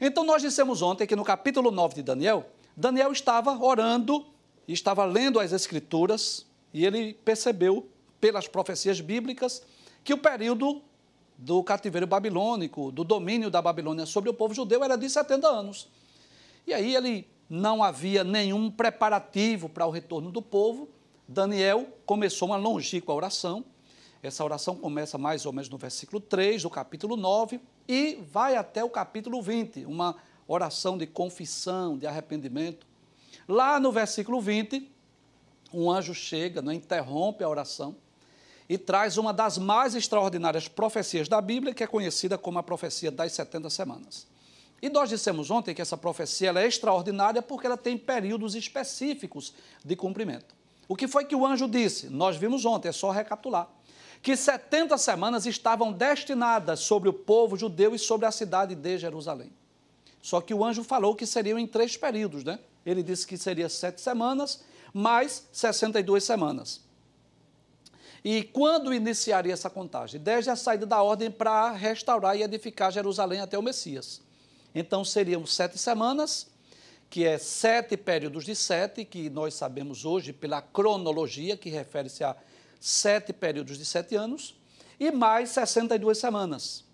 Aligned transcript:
Então, 0.00 0.24
nós 0.24 0.40
dissemos 0.40 0.80
ontem 0.80 1.06
que 1.06 1.14
no 1.14 1.22
capítulo 1.22 1.70
9 1.70 1.96
de 1.96 2.02
Daniel, 2.02 2.46
Daniel 2.74 3.12
estava 3.12 3.62
orando, 3.62 4.24
estava 4.66 5.04
lendo 5.04 5.38
as 5.38 5.52
Escrituras, 5.52 6.46
e 6.72 6.86
ele 6.86 7.12
percebeu, 7.12 7.86
pelas 8.18 8.48
profecias 8.48 9.02
bíblicas, 9.02 9.62
que 10.02 10.14
o 10.14 10.18
período 10.18 10.80
do 11.36 11.62
cativeiro 11.62 12.06
babilônico, 12.06 12.90
do 12.90 13.04
domínio 13.04 13.50
da 13.50 13.60
Babilônia 13.60 14.06
sobre 14.06 14.30
o 14.30 14.34
povo 14.34 14.54
judeu, 14.54 14.82
era 14.82 14.96
de 14.96 15.10
70 15.10 15.46
anos. 15.46 15.88
E 16.66 16.72
aí 16.72 16.94
ele 16.94 17.28
não 17.48 17.82
havia 17.82 18.24
nenhum 18.24 18.70
preparativo 18.70 19.68
para 19.68 19.86
o 19.86 19.90
retorno 19.90 20.30
do 20.30 20.40
povo. 20.40 20.88
Daniel 21.28 21.86
começou 22.06 22.48
uma 22.48 22.56
longínqua 22.56 23.14
oração. 23.14 23.64
Essa 24.22 24.44
oração 24.44 24.76
começa 24.76 25.18
mais 25.18 25.44
ou 25.44 25.52
menos 25.52 25.68
no 25.68 25.76
versículo 25.76 26.20
3 26.20 26.62
do 26.62 26.70
capítulo 26.70 27.16
9 27.16 27.60
e 27.88 28.18
vai 28.30 28.56
até 28.56 28.84
o 28.84 28.88
capítulo 28.88 29.42
20, 29.42 29.84
uma 29.84 30.16
oração 30.46 30.96
de 30.96 31.06
confissão, 31.06 31.98
de 31.98 32.06
arrependimento. 32.06 32.86
Lá 33.48 33.80
no 33.80 33.90
versículo 33.90 34.40
20, 34.40 34.90
um 35.74 35.90
anjo 35.90 36.14
chega, 36.14 36.62
não 36.62 36.72
interrompe 36.72 37.42
a 37.42 37.48
oração 37.48 37.96
e 38.68 38.78
traz 38.78 39.18
uma 39.18 39.32
das 39.32 39.58
mais 39.58 39.94
extraordinárias 39.94 40.68
profecias 40.68 41.28
da 41.28 41.40
Bíblia, 41.40 41.74
que 41.74 41.82
é 41.82 41.86
conhecida 41.86 42.38
como 42.38 42.58
a 42.58 42.62
profecia 42.62 43.10
das 43.10 43.32
70 43.32 43.68
semanas. 43.68 44.26
E 44.82 44.88
nós 44.88 45.08
dissemos 45.08 45.48
ontem 45.48 45.72
que 45.72 45.80
essa 45.80 45.96
profecia 45.96 46.50
é 46.50 46.66
extraordinária 46.66 47.40
porque 47.40 47.68
ela 47.68 47.76
tem 47.76 47.96
períodos 47.96 48.56
específicos 48.56 49.54
de 49.84 49.94
cumprimento. 49.94 50.56
O 50.88 50.96
que 50.96 51.06
foi 51.06 51.24
que 51.24 51.36
o 51.36 51.46
anjo 51.46 51.68
disse? 51.68 52.08
Nós 52.10 52.36
vimos 52.36 52.64
ontem, 52.64 52.88
é 52.88 52.92
só 52.92 53.12
recapitular. 53.12 53.68
Que 54.20 54.36
70 54.36 54.98
semanas 54.98 55.46
estavam 55.46 55.92
destinadas 55.92 56.80
sobre 56.80 57.08
o 57.08 57.12
povo 57.12 57.56
judeu 57.56 57.94
e 57.94 57.98
sobre 57.98 58.26
a 58.26 58.32
cidade 58.32 58.74
de 58.74 58.98
Jerusalém. 58.98 59.52
Só 60.20 60.40
que 60.40 60.52
o 60.52 60.64
anjo 60.64 60.82
falou 60.82 61.14
que 61.14 61.26
seriam 61.26 61.58
em 61.58 61.66
três 61.66 61.96
períodos, 61.96 62.42
né? 62.42 62.58
Ele 62.84 63.04
disse 63.04 63.24
que 63.24 63.38
seria 63.38 63.68
sete 63.68 64.00
semanas, 64.00 64.64
mais 64.92 65.46
62 65.52 66.24
semanas. 66.24 66.80
E 68.24 68.42
quando 68.42 68.92
iniciaria 68.92 69.52
essa 69.52 69.70
contagem? 69.70 70.20
Desde 70.20 70.50
a 70.50 70.56
saída 70.56 70.86
da 70.86 71.02
ordem 71.02 71.30
para 71.30 71.70
restaurar 71.70 72.36
e 72.36 72.42
edificar 72.42 72.92
Jerusalém 72.92 73.40
até 73.40 73.56
o 73.56 73.62
Messias. 73.62 74.20
Então 74.74 75.04
seriam 75.04 75.44
sete 75.46 75.78
semanas, 75.78 76.46
que 77.10 77.26
é 77.26 77.36
sete 77.36 77.96
períodos 77.96 78.44
de 78.44 78.54
sete, 78.54 79.04
que 79.04 79.28
nós 79.28 79.54
sabemos 79.54 80.04
hoje 80.04 80.32
pela 80.32 80.62
cronologia, 80.62 81.56
que 81.56 81.68
refere-se 81.68 82.24
a 82.24 82.34
sete 82.80 83.32
períodos 83.32 83.76
de 83.76 83.84
sete 83.84 84.16
anos, 84.16 84.56
e 84.98 85.10
mais 85.10 85.50
62 85.50 86.16
semanas. 86.16 86.84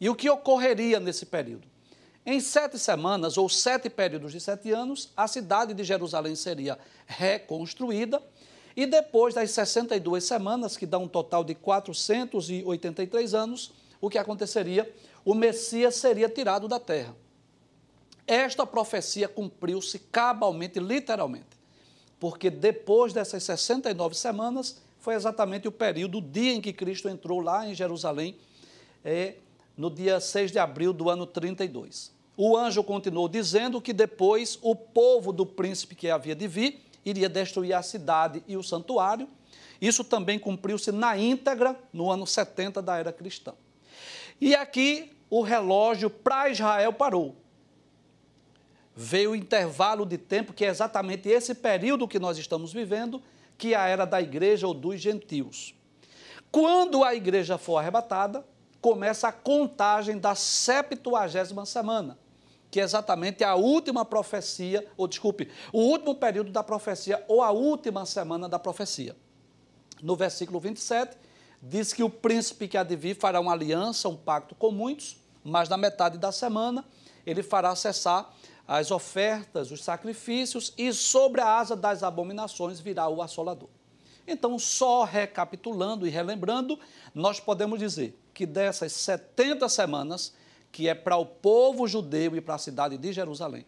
E 0.00 0.08
o 0.10 0.14
que 0.14 0.28
ocorreria 0.28 1.00
nesse 1.00 1.24
período? 1.24 1.66
Em 2.24 2.38
sete 2.38 2.78
semanas, 2.78 3.38
ou 3.38 3.48
sete 3.48 3.88
períodos 3.88 4.32
de 4.32 4.40
sete 4.40 4.70
anos, 4.70 5.10
a 5.16 5.26
cidade 5.26 5.74
de 5.74 5.82
Jerusalém 5.82 6.36
seria 6.36 6.78
reconstruída, 7.06 8.22
e 8.76 8.86
depois 8.86 9.34
das 9.34 9.50
62 9.50 10.24
semanas, 10.24 10.76
que 10.76 10.86
dá 10.86 10.98
um 10.98 11.08
total 11.08 11.42
de 11.44 11.54
483 11.54 13.34
anos, 13.34 13.72
o 14.00 14.10
que 14.10 14.18
aconteceria? 14.18 14.92
O 15.24 15.34
Messias 15.34 15.94
seria 15.94 16.28
tirado 16.28 16.68
da 16.68 16.80
terra. 16.80 17.14
Esta 18.32 18.64
profecia 18.64 19.28
cumpriu-se 19.28 19.98
cabalmente, 19.98 20.80
literalmente, 20.80 21.54
porque 22.18 22.48
depois 22.48 23.12
dessas 23.12 23.42
69 23.42 24.14
semanas 24.14 24.80
foi 25.00 25.14
exatamente 25.14 25.68
o 25.68 25.70
período, 25.70 26.16
o 26.16 26.22
dia 26.22 26.54
em 26.54 26.58
que 26.58 26.72
Cristo 26.72 27.10
entrou 27.10 27.40
lá 27.40 27.68
em 27.68 27.74
Jerusalém, 27.74 28.34
é, 29.04 29.34
no 29.76 29.90
dia 29.90 30.18
6 30.18 30.50
de 30.50 30.58
abril 30.58 30.94
do 30.94 31.10
ano 31.10 31.26
32. 31.26 32.10
O 32.34 32.56
anjo 32.56 32.82
continuou 32.82 33.28
dizendo 33.28 33.82
que 33.82 33.92
depois 33.92 34.58
o 34.62 34.74
povo 34.74 35.30
do 35.30 35.44
príncipe 35.44 35.94
que 35.94 36.08
havia 36.08 36.34
de 36.34 36.48
vir 36.48 36.82
iria 37.04 37.28
destruir 37.28 37.74
a 37.74 37.82
cidade 37.82 38.42
e 38.48 38.56
o 38.56 38.62
santuário. 38.62 39.28
Isso 39.78 40.02
também 40.02 40.38
cumpriu-se 40.38 40.90
na 40.90 41.18
íntegra 41.18 41.78
no 41.92 42.10
ano 42.10 42.26
70 42.26 42.80
da 42.80 42.96
era 42.96 43.12
cristã. 43.12 43.52
E 44.40 44.54
aqui 44.54 45.12
o 45.28 45.42
relógio 45.42 46.08
para 46.08 46.48
Israel 46.48 46.94
parou 46.94 47.41
veio 48.94 49.32
o 49.32 49.36
intervalo 49.36 50.04
de 50.04 50.18
tempo, 50.18 50.52
que 50.52 50.64
é 50.64 50.68
exatamente 50.68 51.28
esse 51.28 51.54
período 51.54 52.08
que 52.08 52.18
nós 52.18 52.38
estamos 52.38 52.72
vivendo, 52.72 53.22
que 53.56 53.74
é 53.74 53.76
a 53.76 53.86
era 53.86 54.04
da 54.04 54.20
igreja 54.20 54.66
ou 54.66 54.74
dos 54.74 55.00
gentios. 55.00 55.74
Quando 56.50 57.02
a 57.02 57.14
igreja 57.14 57.56
for 57.56 57.78
arrebatada, 57.78 58.44
começa 58.80 59.28
a 59.28 59.32
contagem 59.32 60.18
da 60.18 60.34
septuagésima 60.34 61.64
semana, 61.64 62.18
que 62.70 62.80
é 62.80 62.82
exatamente 62.82 63.44
a 63.44 63.54
última 63.54 64.04
profecia, 64.04 64.86
ou 64.96 65.06
desculpe, 65.06 65.48
o 65.72 65.80
último 65.80 66.14
período 66.14 66.50
da 66.50 66.62
profecia, 66.62 67.24
ou 67.28 67.42
a 67.42 67.50
última 67.50 68.04
semana 68.04 68.48
da 68.48 68.58
profecia. 68.58 69.16
No 70.02 70.16
versículo 70.16 70.58
27, 70.58 71.16
diz 71.62 71.92
que 71.92 72.02
o 72.02 72.10
príncipe 72.10 72.66
que 72.66 72.76
há 72.76 72.82
de 72.82 72.96
vir 72.96 73.14
fará 73.14 73.40
uma 73.40 73.52
aliança, 73.52 74.08
um 74.08 74.16
pacto 74.16 74.54
com 74.54 74.72
muitos, 74.72 75.16
mas 75.44 75.68
na 75.68 75.76
metade 75.76 76.18
da 76.18 76.32
semana 76.32 76.84
ele 77.24 77.42
fará 77.42 77.74
cessar 77.76 78.34
as 78.66 78.90
ofertas, 78.90 79.70
os 79.70 79.82
sacrifícios, 79.82 80.72
e 80.78 80.92
sobre 80.92 81.40
a 81.40 81.58
asa 81.58 81.76
das 81.76 82.02
abominações 82.02 82.80
virá 82.80 83.08
o 83.08 83.22
assolador. 83.22 83.68
Então, 84.26 84.58
só 84.58 85.04
recapitulando 85.04 86.06
e 86.06 86.10
relembrando, 86.10 86.78
nós 87.14 87.40
podemos 87.40 87.78
dizer 87.78 88.18
que 88.32 88.46
dessas 88.46 88.92
70 88.92 89.68
semanas, 89.68 90.34
que 90.70 90.88
é 90.88 90.94
para 90.94 91.16
o 91.16 91.26
povo 91.26 91.86
judeu 91.88 92.36
e 92.36 92.40
para 92.40 92.54
a 92.54 92.58
cidade 92.58 92.96
de 92.96 93.12
Jerusalém, 93.12 93.66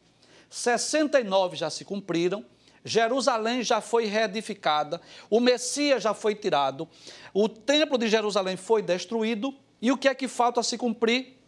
69 0.49 1.57
já 1.57 1.69
se 1.71 1.85
cumpriram, 1.85 2.45
Jerusalém 2.85 3.63
já 3.63 3.81
foi 3.81 4.05
reedificada, 4.05 5.01
o 5.31 5.41
Messias 5.41 6.03
já 6.03 6.15
foi 6.15 6.35
tirado, 6.35 6.87
o 7.33 7.49
templo 7.49 7.97
de 7.97 8.09
Jerusalém 8.09 8.57
foi 8.57 8.83
destruído, 8.83 9.55
e 9.81 9.91
o 9.91 9.97
que 9.99 10.09
é 10.09 10.15
que 10.15 10.29
falta 10.29 10.63
se 10.63 10.79
cumprir? 10.79 11.39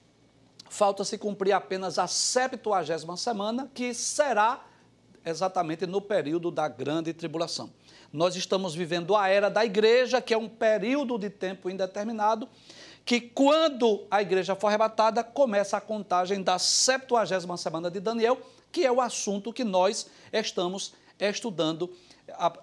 Falta 0.69 1.05
se 1.05 1.17
cumprir 1.17 1.53
apenas 1.53 1.99
a 1.99 2.07
70 2.07 3.17
semana, 3.17 3.71
que 3.75 3.95
será 3.95 4.65
exatamente 5.25 5.87
no 5.87 6.01
período 6.01 6.51
da 6.51 6.69
grande 6.69 7.13
tribulação. 7.13 7.71
Nós 8.13 8.37
estamos 8.37 8.75
vivendo 8.75 9.17
a 9.17 9.29
era 9.29 9.51
da 9.51 9.65
igreja, 9.65 10.21
que 10.21 10.33
é 10.33 10.39
um 10.39 10.49
período 10.49 11.19
de 11.19 11.29
tempo 11.29 11.69
indeterminado, 11.69 12.49
que 13.05 13.21
quando 13.21 14.07
a 14.11 14.23
igreja 14.23 14.55
for 14.55 14.69
arrebatada, 14.69 15.23
começa 15.23 15.77
a 15.77 15.81
contagem 15.81 16.43
da 16.43 16.59
70 16.59 17.57
semana 17.57 17.91
de 17.91 18.01
Daniel, 18.01 18.41
que 18.71 18.85
é 18.85 18.91
o 18.91 19.01
assunto 19.01 19.53
que 19.53 19.65
nós 19.65 20.09
estamos 20.33 20.95
estudando 21.19 21.93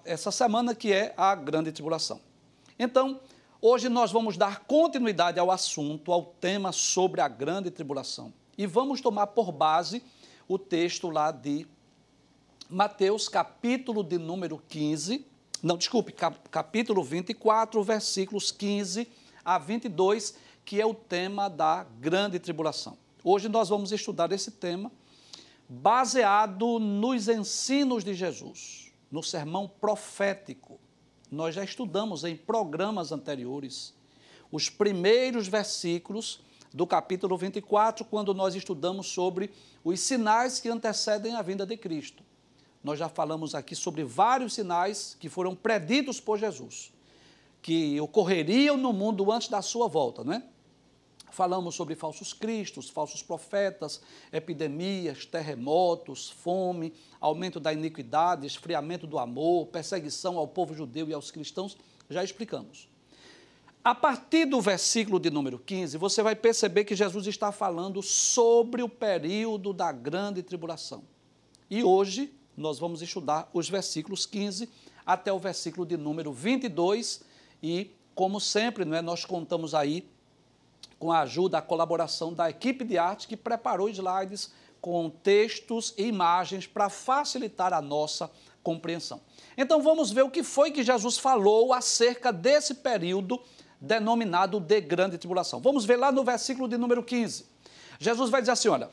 essa 0.04 0.30
semana, 0.30 0.74
que 0.74 0.92
é 0.92 1.14
a 1.16 1.34
grande 1.34 1.72
tribulação. 1.72 2.20
Então, 2.78 3.20
hoje 3.66 3.88
nós 3.88 4.12
vamos 4.12 4.36
dar 4.36 4.60
continuidade 4.66 5.40
ao 5.40 5.50
assunto, 5.50 6.12
ao 6.12 6.22
tema 6.22 6.70
sobre 6.70 7.22
a 7.22 7.28
grande 7.28 7.70
tribulação. 7.70 8.30
E 8.58 8.66
vamos 8.66 9.00
tomar 9.00 9.28
por 9.28 9.50
base 9.50 10.02
o 10.46 10.58
texto 10.58 11.08
lá 11.08 11.30
de 11.30 11.66
Mateus, 12.68 13.26
capítulo 13.26 14.04
de 14.04 14.18
número 14.18 14.62
15, 14.68 15.24
não, 15.62 15.78
desculpe, 15.78 16.14
capítulo 16.50 17.02
24, 17.02 17.82
versículos 17.82 18.52
15 18.52 19.08
a 19.42 19.56
22, 19.56 20.34
que 20.62 20.78
é 20.78 20.84
o 20.84 20.92
tema 20.92 21.48
da 21.48 21.86
grande 21.98 22.38
tribulação. 22.38 22.98
Hoje 23.22 23.48
nós 23.48 23.70
vamos 23.70 23.90
estudar 23.90 24.30
esse 24.30 24.50
tema 24.50 24.92
baseado 25.66 26.78
nos 26.78 27.28
ensinos 27.28 28.04
de 28.04 28.12
Jesus, 28.12 28.92
no 29.10 29.22
sermão 29.22 29.66
profético. 29.66 30.78
Nós 31.34 31.54
já 31.54 31.64
estudamos 31.64 32.22
em 32.22 32.36
programas 32.36 33.10
anteriores 33.10 33.92
os 34.52 34.70
primeiros 34.70 35.48
versículos 35.48 36.40
do 36.72 36.86
capítulo 36.86 37.36
24, 37.36 38.04
quando 38.04 38.32
nós 38.32 38.54
estudamos 38.54 39.08
sobre 39.08 39.50
os 39.82 39.98
sinais 39.98 40.60
que 40.60 40.68
antecedem 40.68 41.34
a 41.34 41.42
vinda 41.42 41.66
de 41.66 41.76
Cristo. 41.76 42.22
Nós 42.84 43.00
já 43.00 43.08
falamos 43.08 43.54
aqui 43.54 43.74
sobre 43.74 44.04
vários 44.04 44.54
sinais 44.54 45.16
que 45.18 45.28
foram 45.28 45.56
preditos 45.56 46.20
por 46.20 46.38
Jesus, 46.38 46.92
que 47.60 48.00
ocorreriam 48.00 48.76
no 48.76 48.92
mundo 48.92 49.32
antes 49.32 49.48
da 49.48 49.60
sua 49.60 49.88
volta, 49.88 50.22
não 50.22 50.34
é? 50.34 50.42
Falamos 51.34 51.74
sobre 51.74 51.96
falsos 51.96 52.32
cristos, 52.32 52.88
falsos 52.88 53.20
profetas, 53.20 54.00
epidemias, 54.32 55.26
terremotos, 55.26 56.30
fome, 56.30 56.92
aumento 57.20 57.58
da 57.58 57.72
iniquidade, 57.72 58.46
esfriamento 58.46 59.04
do 59.04 59.18
amor, 59.18 59.66
perseguição 59.66 60.38
ao 60.38 60.46
povo 60.46 60.72
judeu 60.76 61.08
e 61.08 61.12
aos 61.12 61.32
cristãos. 61.32 61.76
Já 62.08 62.22
explicamos. 62.22 62.88
A 63.82 63.96
partir 63.96 64.44
do 64.44 64.60
versículo 64.60 65.18
de 65.18 65.28
número 65.28 65.58
15, 65.58 65.98
você 65.98 66.22
vai 66.22 66.36
perceber 66.36 66.84
que 66.84 66.94
Jesus 66.94 67.26
está 67.26 67.50
falando 67.50 68.00
sobre 68.00 68.80
o 68.80 68.88
período 68.88 69.72
da 69.72 69.90
grande 69.90 70.40
tribulação. 70.40 71.02
E 71.68 71.82
hoje 71.82 72.32
nós 72.56 72.78
vamos 72.78 73.02
estudar 73.02 73.50
os 73.52 73.68
versículos 73.68 74.24
15 74.24 74.68
até 75.04 75.32
o 75.32 75.40
versículo 75.40 75.84
de 75.84 75.96
número 75.96 76.32
22 76.32 77.24
e, 77.60 77.90
como 78.14 78.40
sempre, 78.40 78.84
não 78.84 78.96
é, 78.96 79.02
nós 79.02 79.24
contamos 79.24 79.74
aí 79.74 80.13
com 81.04 81.12
a 81.12 81.20
ajuda, 81.20 81.58
a 81.58 81.60
colaboração 81.60 82.32
da 82.32 82.48
equipe 82.48 82.82
de 82.82 82.96
arte 82.96 83.28
que 83.28 83.36
preparou 83.36 83.90
slides 83.90 84.50
com 84.80 85.10
textos 85.10 85.92
e 85.98 86.04
imagens 86.04 86.66
para 86.66 86.88
facilitar 86.88 87.74
a 87.74 87.82
nossa 87.82 88.30
compreensão. 88.62 89.20
Então 89.54 89.82
vamos 89.82 90.10
ver 90.10 90.22
o 90.22 90.30
que 90.30 90.42
foi 90.42 90.70
que 90.70 90.82
Jesus 90.82 91.18
falou 91.18 91.74
acerca 91.74 92.32
desse 92.32 92.76
período 92.76 93.38
denominado 93.78 94.58
de 94.58 94.80
grande 94.80 95.18
tribulação. 95.18 95.60
Vamos 95.60 95.84
ver 95.84 95.96
lá 95.96 96.10
no 96.10 96.24
versículo 96.24 96.66
de 96.66 96.78
número 96.78 97.02
15. 97.02 97.44
Jesus 97.98 98.30
vai 98.30 98.40
dizer 98.40 98.52
assim: 98.52 98.68
olha, 98.68 98.88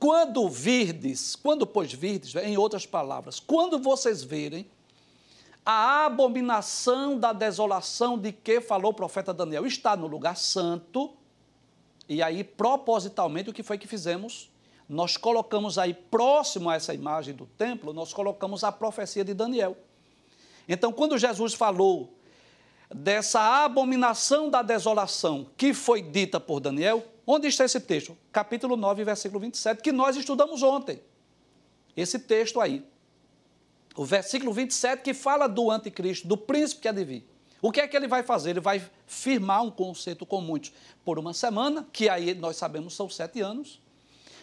quando 0.00 0.48
virdes, 0.48 1.36
quando 1.36 1.64
pois 1.64 1.92
virdes, 1.92 2.34
em 2.34 2.56
outras 2.56 2.84
palavras, 2.86 3.38
quando 3.38 3.78
vocês 3.78 4.24
verem 4.24 4.68
a 5.64 6.06
abominação 6.06 7.18
da 7.18 7.32
desolação 7.32 8.18
de 8.18 8.32
que 8.32 8.60
falou 8.60 8.90
o 8.90 8.94
profeta 8.94 9.32
Daniel 9.32 9.64
está 9.64 9.96
no 9.96 10.06
lugar 10.06 10.36
santo. 10.36 11.14
E 12.08 12.22
aí, 12.22 12.42
propositalmente, 12.42 13.50
o 13.50 13.52
que 13.52 13.62
foi 13.62 13.78
que 13.78 13.86
fizemos? 13.86 14.50
Nós 14.88 15.16
colocamos 15.16 15.78
aí, 15.78 15.94
próximo 15.94 16.68
a 16.68 16.74
essa 16.74 16.92
imagem 16.92 17.34
do 17.34 17.46
templo, 17.46 17.92
nós 17.92 18.12
colocamos 18.12 18.64
a 18.64 18.72
profecia 18.72 19.24
de 19.24 19.32
Daniel. 19.32 19.76
Então, 20.68 20.92
quando 20.92 21.16
Jesus 21.16 21.54
falou 21.54 22.12
dessa 22.90 23.64
abominação 23.64 24.50
da 24.50 24.62
desolação 24.62 25.46
que 25.56 25.72
foi 25.72 26.02
dita 26.02 26.38
por 26.38 26.60
Daniel, 26.60 27.04
onde 27.26 27.46
está 27.46 27.64
esse 27.64 27.80
texto? 27.80 28.18
Capítulo 28.32 28.76
9, 28.76 29.04
versículo 29.04 29.40
27, 29.40 29.80
que 29.80 29.92
nós 29.92 30.16
estudamos 30.16 30.62
ontem. 30.62 31.00
Esse 31.96 32.18
texto 32.18 32.60
aí 32.60 32.84
o 33.96 34.04
versículo 34.04 34.52
27, 34.52 35.02
que 35.02 35.14
fala 35.14 35.46
do 35.46 35.70
anticristo, 35.70 36.26
do 36.26 36.36
príncipe 36.36 36.82
que 36.82 36.88
há 36.88 36.92
de 36.92 37.04
vir. 37.04 37.28
O 37.60 37.70
que 37.70 37.80
é 37.80 37.86
que 37.86 37.96
ele 37.96 38.08
vai 38.08 38.22
fazer? 38.22 38.50
Ele 38.50 38.60
vai 38.60 38.82
firmar 39.06 39.62
um 39.62 39.70
conceito 39.70 40.26
com 40.26 40.40
muitos 40.40 40.72
por 41.04 41.18
uma 41.18 41.32
semana, 41.32 41.86
que 41.92 42.08
aí 42.08 42.34
nós 42.34 42.56
sabemos 42.56 42.94
são 42.94 43.08
sete 43.08 43.40
anos. 43.40 43.80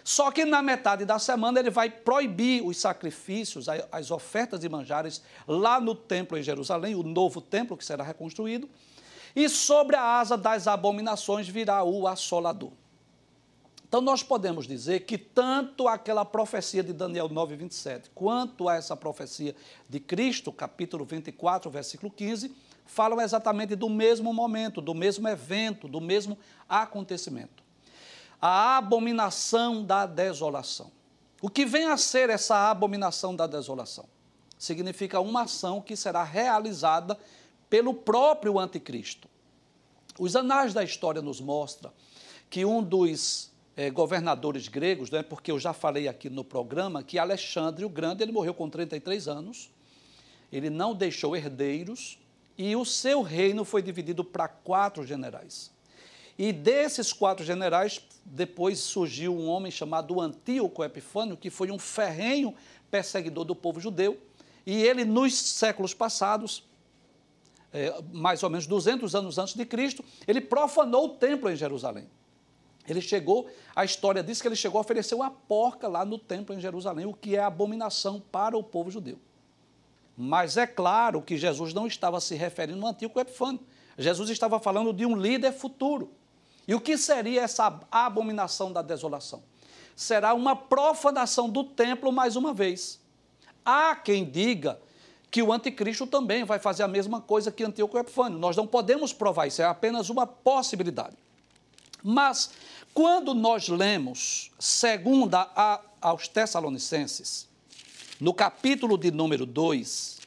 Só 0.04 0.31
que 0.31 0.46
na 0.46 0.62
metade 0.62 1.04
da 1.04 1.19
semana 1.19 1.60
ele 1.60 1.69
vai 1.69 1.90
proibir 1.90 2.66
os 2.66 2.78
sacrifícios, 2.78 3.68
as 3.92 4.10
ofertas 4.10 4.62
de 4.62 4.69
manjares 4.69 5.22
lá 5.46 5.80
no 5.81 5.94
templo 5.94 6.38
em 6.38 6.42
Jerusalém, 6.42 6.95
o 6.95 7.04
novo 7.04 7.42
templo 7.42 7.75
que 7.75 7.84
será 7.84 8.04
reconstruído. 8.04 8.69
E 9.36 9.48
sobre 9.50 9.95
a 9.95 10.02
asa 10.02 10.38
das 10.38 10.68
abominações 10.68 11.48
virá 11.48 11.84
o 11.84 12.07
assolador. 12.07 12.72
Então, 13.90 14.02
nós 14.02 14.22
podemos 14.22 14.68
dizer 14.68 15.00
que 15.00 15.18
tanto 15.18 15.88
aquela 15.88 16.24
profecia 16.24 16.84
de 16.84 16.94
Daniel 16.94 17.28
9, 17.28 17.56
27, 17.56 18.12
quanto 18.14 18.70
a 18.70 18.76
essa 18.76 18.96
profecia 18.96 19.56
de 19.90 20.00
Cristo, 20.00 20.52
capítulo 20.52 21.04
24, 21.04 21.72
versículo 21.72 22.12
15, 22.12 22.56
falam 22.86 23.19
exatamente 23.19 23.76
do 23.76 23.90
mesmo 23.90 24.31
momento, 24.31 24.80
do 24.80 24.94
mesmo 24.94 25.28
evento, 25.28 25.88
do 25.88 26.00
mesmo 26.00 26.38
acontecimento. 26.69 27.64
A 28.40 28.78
abominação 28.78 29.84
da 29.84 30.06
desolação. 30.06 30.92
O 31.42 31.50
que 31.50 31.66
vem 31.66 31.86
a 31.86 31.98
ser 31.98 32.30
essa 32.30 32.69
abominação 32.69 33.36
da 33.36 33.48
desolação? 33.48 34.06
Significa 34.60 35.19
uma 35.19 35.44
ação 35.44 35.81
que 35.81 35.96
será 35.96 36.24
realizada 36.24 37.18
pelo 37.68 37.96
próprio 37.96 38.60
anticristo. 38.60 39.28
Os 40.19 40.36
anais 40.36 40.76
da 40.76 40.84
história 40.84 41.24
nos 41.24 41.42
mostram 41.42 41.92
que 42.52 42.64
um 42.66 42.84
dos 42.84 43.50
é, 43.80 43.90
governadores 43.90 44.68
gregos, 44.68 45.09
né, 45.09 45.24
porque 45.24 45.50
eu 45.50 45.57
já 45.57 45.71
falei 45.71 46.09
aqui 46.09 46.30
no 46.30 46.44
programa 46.44 47.02
que 47.02 47.18
Alexandre 47.18 47.86
o 47.86 47.90
Grande 47.90 48.21
ele 48.21 48.33
morreu 48.33 48.54
com 48.54 48.69
33 48.69 49.26
anos, 49.30 49.71
ele 50.52 50.69
não 50.69 50.94
deixou 50.94 51.33
herdeiros 51.33 52.19
e 52.57 52.76
o 52.76 52.83
seu 52.83 53.21
reino 53.21 53.64
foi 53.64 53.81
dividido 53.81 54.21
para 54.21 54.50
quatro 54.50 55.07
generais. 55.07 55.71
E 56.38 56.52
desses 56.52 57.14
quatro 57.14 57.45
generais, 57.45 58.02
depois 58.26 58.80
surgiu 58.80 59.33
um 59.33 59.48
homem 59.48 59.71
chamado 59.71 60.19
Antíoco 60.19 60.83
Epifânio, 60.83 61.38
que 61.38 61.50
foi 61.50 61.71
um 61.71 61.80
ferrenho 61.80 62.54
perseguidor 62.92 63.45
do 63.45 63.56
povo 63.56 63.80
judeu, 63.80 64.19
e 64.66 64.83
ele, 64.83 65.06
nos 65.06 65.33
séculos 65.38 65.94
passados, 65.94 66.66
é, 67.71 67.98
mais 68.12 68.44
ou 68.44 68.50
menos 68.50 68.68
200 68.68 69.16
anos 69.16 69.38
antes 69.38 69.54
de 69.54 69.66
Cristo, 69.66 70.04
ele 70.28 70.42
profanou 70.42 71.06
o 71.06 71.09
templo 71.09 71.50
em 71.50 71.56
Jerusalém. 71.56 72.09
Ele 72.90 73.02
chegou, 73.02 73.48
a 73.76 73.86
história 73.86 74.24
diz 74.24 74.42
que 74.42 74.48
ele 74.48 74.56
chegou 74.56 74.80
a 74.80 74.81
oferecer 74.81 75.16
uma 75.16 75.30
porca 75.30 75.88
lá 75.88 76.04
no 76.04 76.18
templo 76.18 76.56
em 76.56 76.60
Jerusalém, 76.60 77.06
o 77.06 77.14
que 77.14 77.36
é 77.36 77.40
abominação 77.40 78.22
para 78.31 78.58
o 78.58 78.64
povo 78.64 78.90
judeu. 78.90 79.19
Mas 80.18 80.58
é 80.58 80.68
claro 80.68 81.22
que 81.22 81.38
Jesus 81.38 81.74
não 81.74 81.88
estava 81.88 82.19
se 82.19 82.36
referindo 82.36 82.86
ao 82.86 82.92
antigo 82.92 83.19
Epifânio. 83.19 83.62
Jesus 83.98 84.30
estava 84.30 84.60
falando 84.60 84.92
de 84.92 85.06
um 85.06 85.16
líder 85.16 85.54
futuro. 85.54 86.12
E 86.68 86.76
o 86.76 86.81
que 86.81 86.98
seria 86.98 87.42
essa 87.42 87.80
abominação 87.92 88.72
da 88.72 88.81
desolação? 88.81 89.42
Será 89.96 90.34
uma 90.34 90.56
profanação 90.56 91.50
do 91.50 91.64
templo 91.64 92.12
mais 92.12 92.36
uma 92.36 92.54
vez. 92.54 93.00
Há 93.66 93.96
quem 93.96 94.24
diga 94.24 94.80
que 95.31 95.44
o 95.44 95.54
anticristo 95.54 96.08
também 96.08 96.44
vai 96.44 96.60
fazer 96.60 96.84
a 96.84 96.88
mesma 96.88 97.22
coisa 97.22 97.52
que 97.52 97.64
Antíoco 97.64 97.98
Epifânio. 97.98 98.40
Nós 98.40 98.56
não 98.56 98.66
podemos 98.66 99.14
provar 99.14 99.48
isso, 99.48 99.62
é 99.62 99.66
apenas 99.66 100.10
uma 100.10 100.26
possibilidade. 100.26 101.16
Mas 102.04 102.52
quando 102.94 103.34
nós 103.34 103.68
lemos 103.68 104.52
segunda 104.58 105.50
a, 105.56 105.82
aos 106.02 106.28
Tessalonicenses, 106.28 107.48
no 108.20 108.34
capítulo 108.34 108.98
de 108.98 109.12
número 109.12 109.46
2, 109.46 110.20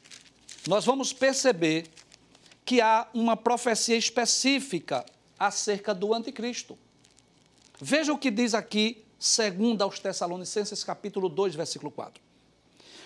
nós 0.67 0.85
vamos 0.85 1.11
perceber 1.13 1.89
que 2.65 2.79
há 2.81 3.07
uma 3.13 3.35
profecia 3.35 3.97
específica 3.97 5.05
acerca 5.37 5.93
do 5.93 6.13
anticristo. 6.13 6.77
Veja 7.79 8.13
o 8.13 8.17
que 8.17 8.31
diz 8.31 8.53
aqui, 8.53 9.03
segundo 9.19 9.81
aos 9.81 9.99
Tessalonicenses, 9.99 10.83
capítulo 10.83 11.27
2, 11.27 11.55
versículo 11.55 11.91
4. 11.91 12.21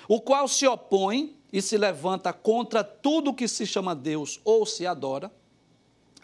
O 0.08 0.22
qual 0.22 0.48
se 0.48 0.68
opõe 0.68 1.36
e 1.52 1.62
se 1.62 1.78
levanta 1.78 2.32
contra 2.32 2.84
tudo 2.84 3.34
que 3.34 3.48
se 3.48 3.66
chama 3.66 3.96
Deus 3.96 4.40
ou 4.44 4.66
se 4.66 4.86
adora, 4.86 5.32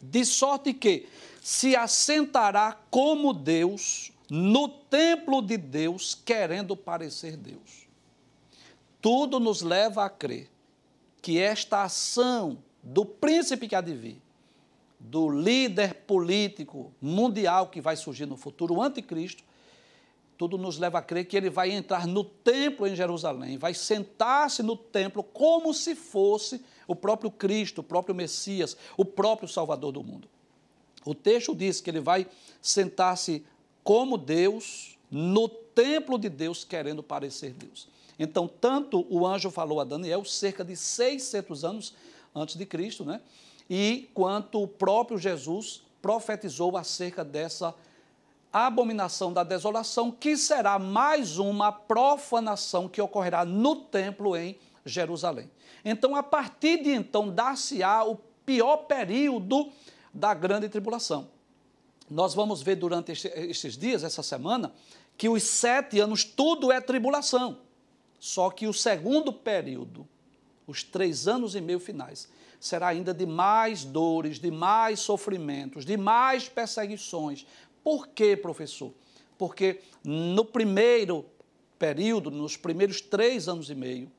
de 0.01 0.23
sorte 0.25 0.73
que 0.73 1.07
se 1.43 1.75
assentará 1.75 2.79
como 2.89 3.33
Deus 3.33 4.13
no 4.29 4.69
templo 4.69 5.41
de 5.41 5.57
Deus, 5.57 6.15
querendo 6.15 6.73
parecer 6.73 7.35
Deus. 7.35 7.85
Tudo 9.01 9.41
nos 9.41 9.61
leva 9.61 10.05
a 10.05 10.09
crer 10.09 10.49
que 11.21 11.41
esta 11.41 11.83
ação 11.83 12.59
do 12.81 13.03
príncipe 13.03 13.67
que 13.67 13.75
há 13.75 13.81
de 13.81 13.93
vir, 13.93 14.21
do 14.97 15.29
líder 15.29 16.05
político 16.05 16.93
mundial 17.01 17.67
que 17.67 17.81
vai 17.81 17.97
surgir 17.97 18.25
no 18.25 18.37
futuro, 18.37 18.75
o 18.75 18.81
anticristo, 18.81 19.43
tudo 20.37 20.57
nos 20.57 20.79
leva 20.79 20.99
a 20.99 21.01
crer 21.01 21.25
que 21.25 21.35
ele 21.35 21.49
vai 21.49 21.71
entrar 21.71 22.07
no 22.07 22.23
templo 22.23 22.87
em 22.87 22.95
Jerusalém, 22.95 23.57
vai 23.57 23.73
sentar-se 23.73 24.63
no 24.63 24.77
templo 24.77 25.21
como 25.21 25.73
se 25.73 25.93
fosse 25.93 26.63
o 26.87 26.95
próprio 26.95 27.29
Cristo, 27.29 27.79
o 27.79 27.83
próprio 27.83 28.15
Messias, 28.15 28.77
o 28.95 29.03
próprio 29.03 29.49
Salvador 29.49 29.91
do 29.91 30.01
mundo. 30.01 30.29
O 31.05 31.13
texto 31.13 31.55
diz 31.55 31.81
que 31.81 31.89
ele 31.89 31.99
vai 31.99 32.27
sentar-se 32.61 33.45
como 33.83 34.17
Deus 34.17 34.97
no 35.11 35.47
templo 35.47 36.17
de 36.17 36.29
Deus, 36.29 36.63
querendo 36.63 37.03
parecer 37.03 37.53
Deus. 37.53 37.87
Então, 38.17 38.47
tanto 38.47 39.05
o 39.09 39.25
anjo 39.25 39.49
falou 39.49 39.79
a 39.79 39.83
Daniel 39.83 40.23
cerca 40.23 40.63
de 40.63 40.75
600 40.75 41.65
anos 41.65 41.93
antes 42.33 42.55
de 42.55 42.65
Cristo, 42.65 43.03
né? 43.03 43.21
E 43.69 44.09
quanto 44.13 44.61
o 44.61 44.67
próprio 44.67 45.17
Jesus 45.17 45.81
profetizou 46.01 46.75
acerca 46.77 47.23
dessa 47.23 47.73
abominação 48.51 49.33
da 49.33 49.43
desolação, 49.43 50.11
que 50.11 50.37
será 50.37 50.77
mais 50.77 51.39
uma 51.39 51.71
profanação 51.71 52.87
que 52.87 53.01
ocorrerá 53.01 53.43
no 53.43 53.75
templo 53.75 54.35
em 54.35 54.57
Jerusalém. 54.85 55.49
Então, 55.83 56.15
a 56.15 56.21
partir 56.21 56.83
de 56.83 56.91
então, 56.91 57.29
dar-se-á 57.29 58.03
o 58.03 58.17
pior 58.45 58.77
período 58.77 59.71
da 60.13 60.33
grande 60.33 60.69
tribulação. 60.69 61.29
Nós 62.09 62.33
vamos 62.33 62.61
ver 62.61 62.75
durante 62.75 63.11
estes 63.11 63.77
dias, 63.77 64.03
essa 64.03 64.21
semana, 64.21 64.73
que 65.17 65.29
os 65.29 65.43
sete 65.43 65.99
anos 65.99 66.23
tudo 66.23 66.71
é 66.71 66.79
tribulação. 66.79 67.59
Só 68.19 68.49
que 68.49 68.67
o 68.67 68.73
segundo 68.73 69.33
período, 69.33 70.07
os 70.67 70.83
três 70.83 71.27
anos 71.27 71.55
e 71.55 71.61
meio 71.61 71.79
finais, 71.79 72.29
será 72.59 72.87
ainda 72.87 73.13
de 73.13 73.25
mais 73.25 73.83
dores, 73.83 74.39
de 74.39 74.49
mais 74.49 74.99
sofrimentos, 74.99 75.85
de 75.85 75.97
mais 75.97 76.47
perseguições. 76.47 77.45
Por 77.83 78.07
quê, 78.07 78.37
professor? 78.37 78.93
Porque 79.37 79.81
no 80.03 80.45
primeiro 80.45 81.25
período, 81.77 82.31
nos 82.31 82.55
primeiros 82.55 83.01
três 83.01 83.49
anos 83.49 83.69
e 83.69 83.75
meio, 83.75 84.09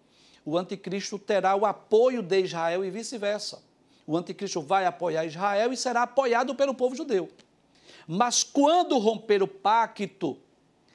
o 0.44 0.58
anticristo 0.58 1.18
terá 1.18 1.56
o 1.56 1.64
apoio 1.64 2.22
de 2.22 2.40
Israel 2.40 2.84
e 2.84 2.90
vice-versa. 2.90 3.62
O 4.06 4.16
anticristo 4.16 4.60
vai 4.60 4.86
apoiar 4.86 5.24
Israel 5.24 5.72
e 5.72 5.76
será 5.76 6.02
apoiado 6.02 6.54
pelo 6.54 6.74
povo 6.74 6.94
judeu. 6.94 7.28
Mas 8.06 8.42
quando 8.42 8.98
romper 8.98 9.42
o 9.42 9.48
pacto, 9.48 10.36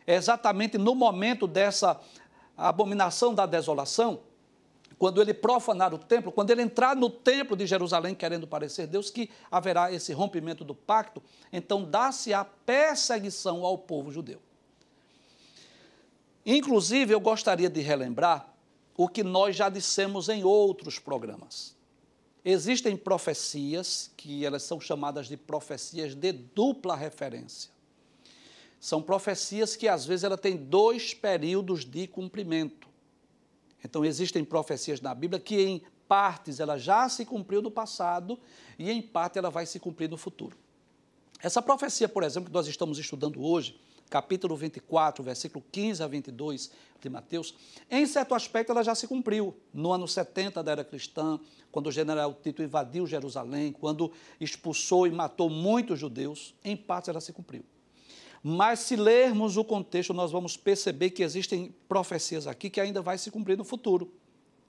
exatamente 0.06 0.78
no 0.78 0.94
momento 0.94 1.48
dessa 1.48 2.00
abominação 2.56 3.34
da 3.34 3.46
desolação, 3.46 4.22
quando 5.00 5.22
ele 5.22 5.34
profanar 5.34 5.94
o 5.94 5.98
templo, 5.98 6.32
quando 6.32 6.52
ele 6.52 6.62
entrar 6.62 6.96
no 6.96 7.10
templo 7.10 7.56
de 7.56 7.66
Jerusalém 7.66 8.14
querendo 8.14 8.46
parecer 8.46 8.86
Deus, 8.86 9.10
que 9.10 9.30
haverá 9.50 9.92
esse 9.94 10.12
rompimento 10.12 10.66
do 10.66 10.76
pacto, 10.76 11.24
então 11.54 11.86
dá-se 11.86 12.34
a 12.34 12.44
perseguição 12.44 13.64
ao 13.64 13.78
povo 13.78 14.12
judeu. 14.12 14.42
Inclusive, 16.46 17.14
eu 17.14 17.20
gostaria 17.20 17.70
de 17.70 17.80
relembrar 17.80 18.54
o 18.98 19.08
que 19.08 19.24
nós 19.24 19.56
já 19.56 19.70
dissemos 19.70 20.28
em 20.28 20.44
outros 20.44 21.00
programas. 21.00 21.79
Existem 22.44 22.96
profecias 22.96 24.12
que 24.16 24.46
elas 24.46 24.64
são 24.64 24.80
chamadas 24.80 25.28
de 25.28 25.36
profecias 25.36 26.16
de 26.16 26.32
dupla 26.32 26.96
referência. 26.96 27.70
São 28.80 29.02
profecias 29.02 29.76
que 29.76 29.88
às 29.88 30.06
vezes 30.06 30.24
ela 30.24 30.38
tem 30.38 30.56
dois 30.56 31.14
períodos 31.14 31.84
de 31.84 32.08
cumprimento. 32.08 32.88
Então 33.84 34.06
existem 34.06 34.44
profecias 34.44 35.02
na 35.02 35.14
Bíblia 35.14 35.40
que 35.40 35.62
em 35.62 35.82
partes 36.08 36.60
ela 36.60 36.78
já 36.78 37.08
se 37.10 37.26
cumpriu 37.26 37.62
no 37.62 37.70
passado 37.70 38.40
e 38.78 38.90
em 38.90 39.02
parte 39.02 39.38
ela 39.38 39.50
vai 39.50 39.66
se 39.66 39.80
cumprir 39.80 40.10
no 40.10 40.18
futuro. 40.18 40.58
Essa 41.42 41.62
profecia, 41.62 42.10
por 42.10 42.24
exemplo, 42.24 42.50
que 42.50 42.54
nós 42.54 42.68
estamos 42.68 42.98
estudando 42.98 43.42
hoje, 43.44 43.80
capítulo 44.10 44.56
24, 44.56 45.24
versículo 45.24 45.64
15 45.72 46.04
a 46.04 46.08
22 46.08 46.72
de 47.00 47.10
Mateus, 47.10 47.54
em 47.90 48.06
certo 48.06 48.34
aspecto 48.34 48.72
ela 48.72 48.84
já 48.84 48.96
se 48.96 49.08
cumpriu. 49.08 49.56
No 49.74 49.92
ano 49.92 50.08
70 50.08 50.62
da 50.64 50.72
era 50.72 50.84
cristã, 50.84 51.40
quando 51.72 51.88
o 51.88 51.92
general 51.92 52.34
Tito 52.34 52.64
invadiu 52.64 53.06
Jerusalém, 53.06 53.72
quando 53.72 54.12
expulsou 54.40 55.08
e 55.08 55.12
matou 55.12 55.50
muitos 55.50 56.00
judeus, 56.00 56.56
em 56.64 56.76
parte 56.76 57.10
ela 57.10 57.22
se 57.22 57.32
cumpriu. 57.32 57.64
Mas 58.42 58.80
se 58.80 58.96
lermos 58.96 59.58
o 59.58 59.64
contexto, 59.64 60.14
nós 60.14 60.32
vamos 60.32 60.56
perceber 60.56 61.10
que 61.12 61.24
existem 61.24 61.74
profecias 61.88 62.48
aqui 62.48 62.70
que 62.70 62.80
ainda 62.80 63.02
vai 63.02 63.18
se 63.18 63.30
cumprir 63.30 63.58
no 63.58 63.64
futuro. 63.64 64.12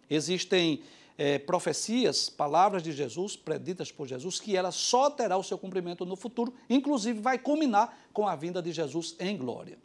Existem 0.08 0.82
é, 1.20 1.38
profecias, 1.38 2.30
palavras 2.30 2.82
de 2.82 2.92
Jesus, 2.92 3.36
preditas 3.36 3.92
por 3.92 4.08
Jesus, 4.08 4.40
que 4.40 4.56
ela 4.56 4.72
só 4.72 5.10
terá 5.10 5.36
o 5.36 5.44
seu 5.44 5.58
cumprimento 5.58 6.06
no 6.06 6.16
futuro, 6.16 6.54
inclusive 6.66 7.20
vai 7.20 7.38
culminar 7.38 7.94
com 8.10 8.26
a 8.26 8.34
vinda 8.34 8.62
de 8.62 8.72
Jesus 8.72 9.16
em 9.20 9.36
glória. 9.36 9.76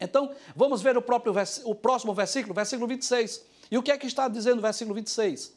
Então, 0.00 0.32
vamos 0.54 0.80
ver 0.82 0.96
o, 0.96 1.02
próprio, 1.02 1.34
o 1.64 1.74
próximo 1.74 2.14
versículo, 2.14 2.54
versículo 2.54 2.86
26. 2.86 3.44
E 3.72 3.76
o 3.76 3.82
que 3.82 3.90
é 3.90 3.98
que 3.98 4.06
está 4.06 4.28
dizendo 4.28 4.58
o 4.58 4.62
versículo 4.62 4.94
26? 4.94 5.52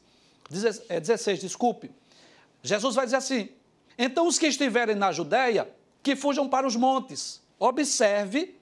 16, 0.50 1.40
desculpe. 1.40 1.92
Jesus 2.64 2.96
vai 2.96 3.06
dizer 3.06 3.18
assim: 3.18 3.50
Então 3.96 4.26
os 4.26 4.40
que 4.40 4.48
estiverem 4.48 4.96
na 4.96 5.12
Judéia, 5.12 5.72
que 6.02 6.16
fujam 6.16 6.50
para 6.50 6.66
os 6.66 6.76
montes. 6.76 7.40
Observe 7.60 8.58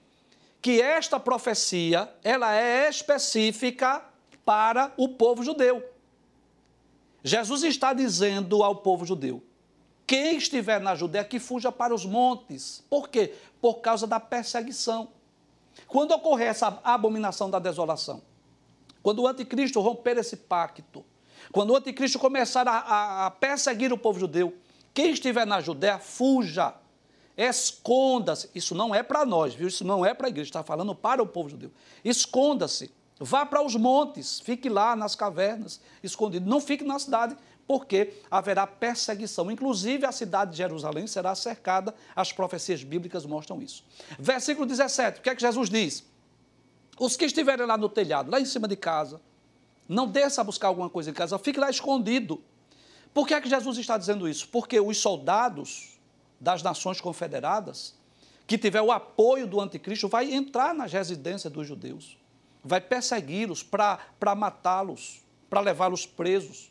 que 0.60 0.82
esta 0.82 1.18
profecia, 1.18 2.12
ela 2.22 2.54
é 2.54 2.86
específica 2.90 4.04
para 4.44 4.92
o 4.98 5.08
povo 5.08 5.42
judeu. 5.42 5.96
Jesus 7.22 7.62
está 7.62 7.92
dizendo 7.92 8.62
ao 8.62 8.76
povo 8.76 9.04
judeu: 9.04 9.42
quem 10.08 10.36
estiver 10.38 10.80
na 10.80 10.94
Judéia 10.94 11.22
que 11.22 11.38
fuja 11.38 11.70
para 11.70 11.94
os 11.94 12.06
montes. 12.06 12.82
Por 12.88 13.10
quê? 13.10 13.34
Por 13.60 13.74
causa 13.80 14.06
da 14.06 14.18
perseguição. 14.18 15.08
Quando 15.86 16.12
ocorrer 16.12 16.48
essa 16.48 16.80
abominação 16.82 17.50
da 17.50 17.58
desolação, 17.58 18.22
quando 19.02 19.20
o 19.20 19.26
anticristo 19.28 19.80
romper 19.80 20.16
esse 20.16 20.34
pacto, 20.34 21.04
quando 21.52 21.70
o 21.70 21.76
anticristo 21.76 22.18
começar 22.18 22.66
a, 22.66 23.26
a, 23.26 23.30
perseguir 23.30 23.92
o 23.92 23.98
povo 23.98 24.18
judeu, 24.18 24.56
quem 24.94 25.10
estiver 25.10 25.46
na 25.46 25.60
Judéia, 25.60 25.98
fuja, 25.98 26.74
esconda-se. 27.36 28.50
Isso 28.54 28.74
não 28.74 28.94
é 28.94 29.02
para 29.02 29.24
nós, 29.24 29.54
viu? 29.54 29.68
Isso 29.68 29.84
não 29.84 30.04
é 30.04 30.12
para 30.14 30.26
a 30.26 30.30
igreja, 30.30 30.48
está 30.48 30.62
falando 30.62 30.94
para 30.94 31.22
o 31.22 31.26
povo 31.26 31.50
judeu. 31.50 31.70
Esconda-se, 32.04 32.90
vá 33.18 33.44
para 33.44 33.62
os 33.62 33.74
montes, 33.74 34.40
fique 34.40 34.68
lá 34.68 34.94
nas 34.94 35.14
cavernas, 35.14 35.80
escondido. 36.02 36.48
Não 36.48 36.60
fique 36.60 36.84
na 36.84 36.98
cidade, 36.98 37.36
porque 37.66 38.14
haverá 38.30 38.66
perseguição. 38.66 39.50
Inclusive, 39.50 40.06
a 40.06 40.12
cidade 40.12 40.52
de 40.52 40.56
Jerusalém 40.56 41.06
será 41.06 41.34
cercada, 41.34 41.94
as 42.16 42.32
profecias 42.32 42.82
bíblicas 42.82 43.26
mostram 43.26 43.60
isso. 43.60 43.84
Versículo 44.18 44.66
17, 44.66 45.20
o 45.20 45.22
que 45.22 45.30
é 45.30 45.34
que 45.34 45.42
Jesus 45.42 45.68
diz? 45.68 46.04
Os 46.98 47.16
que 47.16 47.26
estiverem 47.26 47.66
lá 47.66 47.76
no 47.76 47.88
telhado, 47.88 48.30
lá 48.30 48.40
em 48.40 48.44
cima 48.46 48.66
de 48.66 48.74
casa, 48.74 49.20
não 49.86 50.06
desça 50.06 50.40
a 50.40 50.44
buscar 50.44 50.68
alguma 50.68 50.88
coisa 50.88 51.10
em 51.10 51.14
casa, 51.14 51.38
fique 51.38 51.60
lá 51.60 51.68
escondido. 51.70 52.42
Por 53.12 53.26
que 53.26 53.34
é 53.34 53.40
que 53.40 53.48
Jesus 53.48 53.78
está 53.78 53.98
dizendo 53.98 54.28
isso? 54.28 54.48
Porque 54.48 54.80
os 54.80 54.98
soldados 54.98 55.98
das 56.40 56.62
nações 56.62 57.00
confederadas, 57.00 57.94
que 58.46 58.56
tiver 58.56 58.80
o 58.80 58.90
apoio 58.90 59.46
do 59.46 59.60
anticristo, 59.60 60.08
vai 60.08 60.32
entrar 60.32 60.74
nas 60.74 60.92
residências 60.92 61.52
dos 61.52 61.66
judeus, 61.66 62.16
vai 62.68 62.80
persegui-los 62.80 63.62
para 63.62 64.34
matá-los, 64.36 65.20
para 65.50 65.60
levá-los 65.60 66.06
presos. 66.06 66.70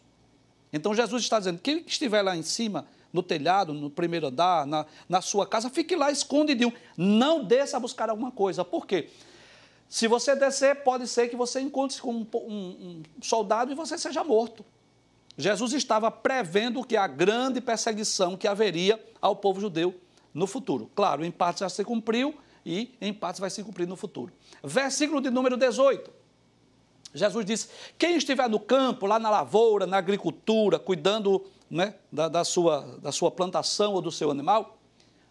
Então 0.72 0.94
Jesus 0.94 1.24
está 1.24 1.40
dizendo: 1.40 1.60
quem 1.60 1.84
estiver 1.86 2.22
lá 2.22 2.38
em 2.38 2.44
cima, 2.44 2.88
no 3.12 3.24
telhado, 3.24 3.74
no 3.74 3.90
primeiro 3.90 4.28
andar, 4.28 4.66
na, 4.66 4.86
na 5.10 5.22
sua 5.22 5.46
casa, 5.46 5.70
fique 5.70 5.96
lá 5.96 6.12
escondidinho. 6.12 6.74
Não 6.96 7.44
desça 7.44 7.78
a 7.78 7.80
buscar 7.80 8.10
alguma 8.10 8.32
coisa. 8.32 8.64
Por 8.64 8.86
quê? 8.86 9.10
Se 9.90 10.08
você 10.08 10.36
descer, 10.36 10.84
pode 10.84 11.08
ser 11.08 11.30
que 11.30 11.36
você 11.36 11.62
encontre 11.62 12.00
com 12.02 12.14
um, 12.14 12.28
um, 12.34 12.50
um 12.50 13.04
soldado 13.22 13.72
e 13.72 13.76
você 13.76 13.98
seja 13.98 14.24
morto. 14.24 14.66
Jesus 15.38 15.72
estava 15.74 16.12
prevendo 16.12 16.84
que 16.84 16.98
a 16.98 17.08
grande 17.08 17.62
perseguição 17.62 18.36
que 18.36 18.48
haveria 18.48 19.02
ao 19.22 19.36
povo 19.36 19.62
judeu 19.62 19.96
no 20.34 20.46
futuro. 20.46 20.92
Claro, 20.96 21.24
em 21.24 21.32
parte 21.32 21.62
já 21.62 21.70
se 21.70 21.84
cumpriu 21.86 22.36
e 22.68 22.94
em 23.00 23.14
partes 23.14 23.40
vai 23.40 23.50
se 23.50 23.64
cumprir 23.64 23.88
no 23.88 23.96
futuro. 23.96 24.34
Versículo 24.62 25.22
de 25.22 25.30
número 25.30 25.56
18. 25.56 26.12
Jesus 27.14 27.46
disse: 27.46 27.70
Quem 27.98 28.18
estiver 28.18 28.50
no 28.50 28.60
campo, 28.60 29.06
lá 29.06 29.18
na 29.18 29.30
lavoura, 29.30 29.88
na 29.88 29.98
agricultura, 29.98 30.78
cuidando 30.78 31.46
né, 31.70 31.96
da, 32.12 32.28
da, 32.28 32.44
sua, 32.44 33.00
da 33.02 33.14
sua 33.14 33.32
plantação 33.32 33.94
ou 33.94 34.02
do 34.02 34.12
seu 34.12 34.30
animal, 34.30 34.78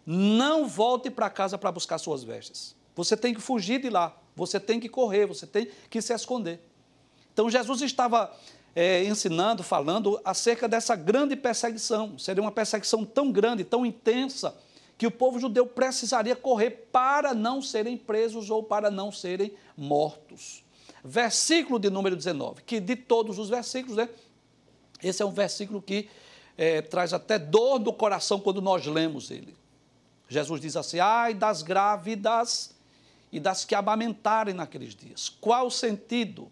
não 0.03 0.67
volte 0.67 1.11
para 1.11 1.29
casa 1.29 1.59
para 1.59 1.71
buscar 1.71 1.99
suas 1.99 2.23
vestes. 2.23 2.75
Você 2.95 3.15
tem 3.15 3.35
que 3.35 3.39
fugir 3.39 3.79
de 3.79 3.91
lá, 3.91 4.17
você 4.35 4.59
tem 4.59 4.79
que 4.79 4.89
correr, 4.89 5.27
você 5.27 5.45
tem 5.45 5.69
que 5.91 6.01
se 6.01 6.11
esconder. 6.15 6.59
Então 7.31 7.47
Jesus 7.51 7.83
estava 7.83 8.35
é, 8.75 9.03
ensinando, 9.03 9.61
falando 9.61 10.19
acerca 10.25 10.67
dessa 10.67 10.95
grande 10.95 11.35
perseguição. 11.35 12.17
Seria 12.17 12.41
uma 12.41 12.51
perseguição 12.51 13.05
tão 13.05 13.31
grande, 13.31 13.63
tão 13.63 13.85
intensa, 13.85 14.57
que 14.97 15.05
o 15.05 15.11
povo 15.11 15.39
judeu 15.39 15.65
precisaria 15.65 16.35
correr 16.35 16.89
para 16.91 17.33
não 17.33 17.61
serem 17.61 17.95
presos 17.95 18.49
ou 18.49 18.63
para 18.63 18.89
não 18.89 19.11
serem 19.11 19.53
mortos. 19.75 20.63
Versículo 21.03 21.79
de 21.79 21.89
número 21.89 22.15
19, 22.15 22.63
que 22.63 22.79
de 22.79 22.95
todos 22.95 23.37
os 23.37 23.49
versículos, 23.49 23.97
né, 23.97 24.09
esse 25.01 25.21
é 25.21 25.25
um 25.25 25.31
versículo 25.31 25.81
que 25.81 26.09
é, 26.57 26.81
traz 26.81 27.13
até 27.13 27.37
dor 27.37 27.77
do 27.77 27.93
coração 27.93 28.39
quando 28.39 28.61
nós 28.61 28.85
lemos 28.87 29.29
ele. 29.29 29.55
Jesus 30.27 30.59
diz 30.59 30.75
assim: 30.75 30.99
ai 30.99 31.33
das 31.33 31.61
grávidas 31.61 32.75
e 33.31 33.39
das 33.39 33.63
que 33.63 33.75
amamentarem 33.75 34.53
naqueles 34.53 34.95
dias. 34.95 35.29
Qual 35.29 35.67
o 35.67 35.71
sentido? 35.71 36.51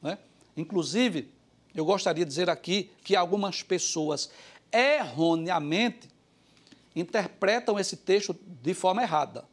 Né? 0.00 0.18
Inclusive, 0.56 1.28
eu 1.74 1.84
gostaria 1.84 2.24
de 2.24 2.28
dizer 2.28 2.48
aqui 2.48 2.90
que 3.02 3.16
algumas 3.16 3.62
pessoas 3.62 4.30
erroneamente 4.72 6.08
interpretam 7.00 7.78
esse 7.78 7.96
texto 7.96 8.36
de 8.62 8.74
forma 8.74 9.02
errada. 9.02 9.44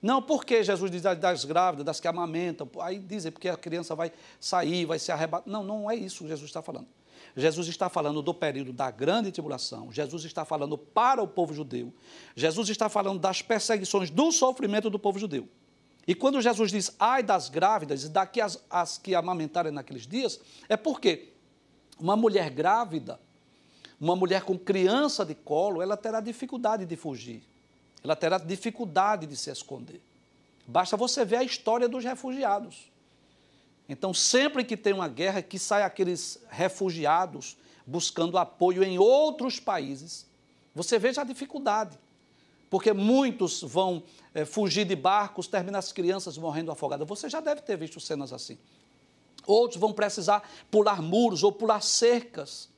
Não, 0.00 0.20
porque 0.20 0.64
Jesus 0.64 0.90
diz 0.90 1.02
das 1.02 1.44
grávidas, 1.44 1.86
das 1.86 2.00
que 2.00 2.08
amamentam, 2.08 2.68
aí 2.80 2.98
dizem 2.98 3.30
porque 3.30 3.48
a 3.48 3.56
criança 3.56 3.94
vai 3.94 4.12
sair, 4.40 4.84
vai 4.84 4.98
se 4.98 5.12
arrebatar. 5.12 5.48
Não, 5.50 5.62
não 5.62 5.90
é 5.90 5.94
isso 5.94 6.24
que 6.24 6.28
Jesus 6.28 6.48
está 6.48 6.60
falando. 6.60 6.88
Jesus 7.36 7.68
está 7.68 7.88
falando 7.88 8.20
do 8.20 8.34
período 8.34 8.72
da 8.72 8.90
grande 8.90 9.30
tribulação, 9.32 9.90
Jesus 9.90 10.24
está 10.24 10.44
falando 10.44 10.76
para 10.76 11.22
o 11.22 11.28
povo 11.28 11.54
judeu, 11.54 11.92
Jesus 12.36 12.68
está 12.68 12.88
falando 12.88 13.18
das 13.18 13.40
perseguições, 13.40 14.10
do 14.10 14.30
sofrimento 14.30 14.90
do 14.90 14.98
povo 14.98 15.18
judeu. 15.18 15.48
E 16.06 16.14
quando 16.14 16.40
Jesus 16.40 16.72
diz, 16.72 16.94
ai 16.98 17.22
das 17.22 17.48
grávidas, 17.48 18.04
e 18.04 18.08
daqui 18.08 18.40
as, 18.40 18.62
as 18.68 18.98
que 18.98 19.14
amamentarem 19.14 19.72
naqueles 19.72 20.06
dias, 20.06 20.40
é 20.68 20.76
porque 20.76 21.32
uma 21.98 22.16
mulher 22.16 22.50
grávida, 22.50 23.20
uma 24.02 24.16
mulher 24.16 24.42
com 24.42 24.58
criança 24.58 25.24
de 25.24 25.32
colo, 25.32 25.80
ela 25.80 25.96
terá 25.96 26.20
dificuldade 26.20 26.84
de 26.84 26.96
fugir, 26.96 27.40
ela 28.02 28.16
terá 28.16 28.36
dificuldade 28.36 29.28
de 29.28 29.36
se 29.36 29.48
esconder. 29.48 30.02
Basta 30.66 30.96
você 30.96 31.24
ver 31.24 31.36
a 31.36 31.44
história 31.44 31.88
dos 31.88 32.02
refugiados. 32.02 32.90
Então, 33.88 34.12
sempre 34.12 34.64
que 34.64 34.76
tem 34.76 34.92
uma 34.92 35.06
guerra, 35.06 35.40
que 35.40 35.56
sai 35.56 35.84
aqueles 35.84 36.40
refugiados 36.48 37.56
buscando 37.86 38.38
apoio 38.38 38.82
em 38.82 38.98
outros 38.98 39.60
países, 39.60 40.26
você 40.74 40.98
veja 40.98 41.20
a 41.20 41.24
dificuldade. 41.24 41.96
Porque 42.68 42.92
muitos 42.92 43.62
vão 43.62 44.02
é, 44.34 44.44
fugir 44.44 44.84
de 44.84 44.96
barcos, 44.96 45.46
terminam 45.46 45.78
as 45.78 45.92
crianças 45.92 46.36
morrendo 46.36 46.72
afogadas. 46.72 47.06
Você 47.06 47.28
já 47.28 47.38
deve 47.38 47.60
ter 47.60 47.76
visto 47.76 48.00
cenas 48.00 48.32
assim. 48.32 48.58
Outros 49.46 49.78
vão 49.78 49.92
precisar 49.92 50.42
pular 50.72 51.00
muros 51.00 51.44
ou 51.44 51.52
pular 51.52 51.80
cercas. 51.82 52.71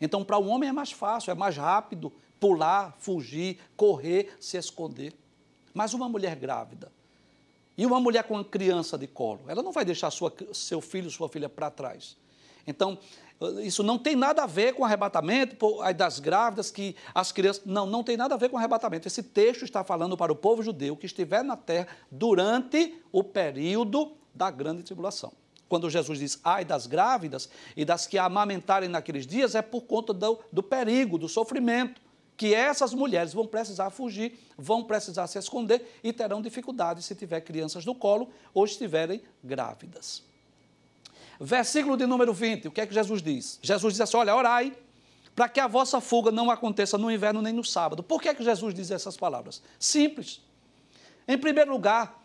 Então, 0.00 0.24
para 0.24 0.38
o 0.38 0.46
homem 0.46 0.68
é 0.68 0.72
mais 0.72 0.92
fácil, 0.92 1.30
é 1.30 1.34
mais 1.34 1.56
rápido 1.56 2.12
pular, 2.38 2.96
fugir, 2.98 3.58
correr, 3.76 4.34
se 4.40 4.56
esconder. 4.56 5.14
Mas 5.74 5.92
uma 5.92 6.08
mulher 6.08 6.34
grávida, 6.36 6.90
e 7.76 7.86
uma 7.86 8.00
mulher 8.00 8.24
com 8.24 8.34
uma 8.34 8.44
criança 8.44 8.98
de 8.98 9.06
colo, 9.06 9.40
ela 9.46 9.62
não 9.62 9.72
vai 9.72 9.84
deixar 9.84 10.10
sua, 10.10 10.32
seu 10.52 10.80
filho, 10.80 11.10
sua 11.10 11.28
filha 11.28 11.48
para 11.48 11.70
trás. 11.70 12.16
Então, 12.66 12.98
isso 13.62 13.82
não 13.82 13.98
tem 13.98 14.14
nada 14.14 14.42
a 14.42 14.46
ver 14.46 14.74
com 14.74 14.84
arrebatamento 14.84 15.56
das 15.96 16.18
grávidas, 16.18 16.70
que 16.70 16.94
as 17.14 17.32
crianças. 17.32 17.64
Não, 17.64 17.86
não 17.86 18.04
tem 18.04 18.16
nada 18.16 18.34
a 18.34 18.38
ver 18.38 18.50
com 18.50 18.58
arrebatamento. 18.58 19.08
Esse 19.08 19.22
texto 19.22 19.64
está 19.64 19.82
falando 19.82 20.14
para 20.14 20.30
o 20.30 20.36
povo 20.36 20.62
judeu 20.62 20.94
que 20.94 21.06
estiver 21.06 21.42
na 21.42 21.56
terra 21.56 21.88
durante 22.10 23.00
o 23.10 23.24
período 23.24 24.12
da 24.34 24.50
grande 24.50 24.82
tribulação. 24.82 25.32
Quando 25.70 25.88
Jesus 25.88 26.18
diz 26.18 26.40
ai 26.42 26.64
das 26.64 26.88
grávidas 26.88 27.48
e 27.76 27.84
das 27.84 28.04
que 28.04 28.18
amamentarem 28.18 28.88
naqueles 28.88 29.24
dias, 29.24 29.54
é 29.54 29.62
por 29.62 29.82
conta 29.82 30.12
do, 30.12 30.40
do 30.52 30.64
perigo, 30.64 31.16
do 31.16 31.28
sofrimento 31.28 32.02
que 32.36 32.52
essas 32.52 32.92
mulheres 32.92 33.32
vão 33.32 33.46
precisar 33.46 33.90
fugir, 33.90 34.36
vão 34.58 34.82
precisar 34.82 35.28
se 35.28 35.38
esconder 35.38 36.00
e 36.02 36.12
terão 36.12 36.42
dificuldade 36.42 37.02
se 37.04 37.14
tiver 37.14 37.40
crianças 37.42 37.84
no 37.86 37.94
colo 37.94 38.30
ou 38.52 38.64
estiverem 38.64 39.22
grávidas. 39.44 40.24
Versículo 41.38 41.96
de 41.96 42.04
número 42.04 42.34
20, 42.34 42.66
o 42.66 42.72
que 42.72 42.80
é 42.80 42.86
que 42.86 42.92
Jesus 42.92 43.22
diz? 43.22 43.60
Jesus 43.62 43.94
diz 43.94 44.00
assim: 44.00 44.16
Olha, 44.16 44.34
orai 44.34 44.76
para 45.36 45.48
que 45.48 45.60
a 45.60 45.68
vossa 45.68 46.00
fuga 46.00 46.32
não 46.32 46.50
aconteça 46.50 46.98
no 46.98 47.12
inverno 47.12 47.40
nem 47.40 47.52
no 47.52 47.62
sábado. 47.62 48.02
Por 48.02 48.20
que 48.20 48.28
é 48.28 48.34
que 48.34 48.42
Jesus 48.42 48.74
diz 48.74 48.90
essas 48.90 49.16
palavras? 49.16 49.62
Simples. 49.78 50.40
Em 51.28 51.38
primeiro 51.38 51.70
lugar, 51.70 52.19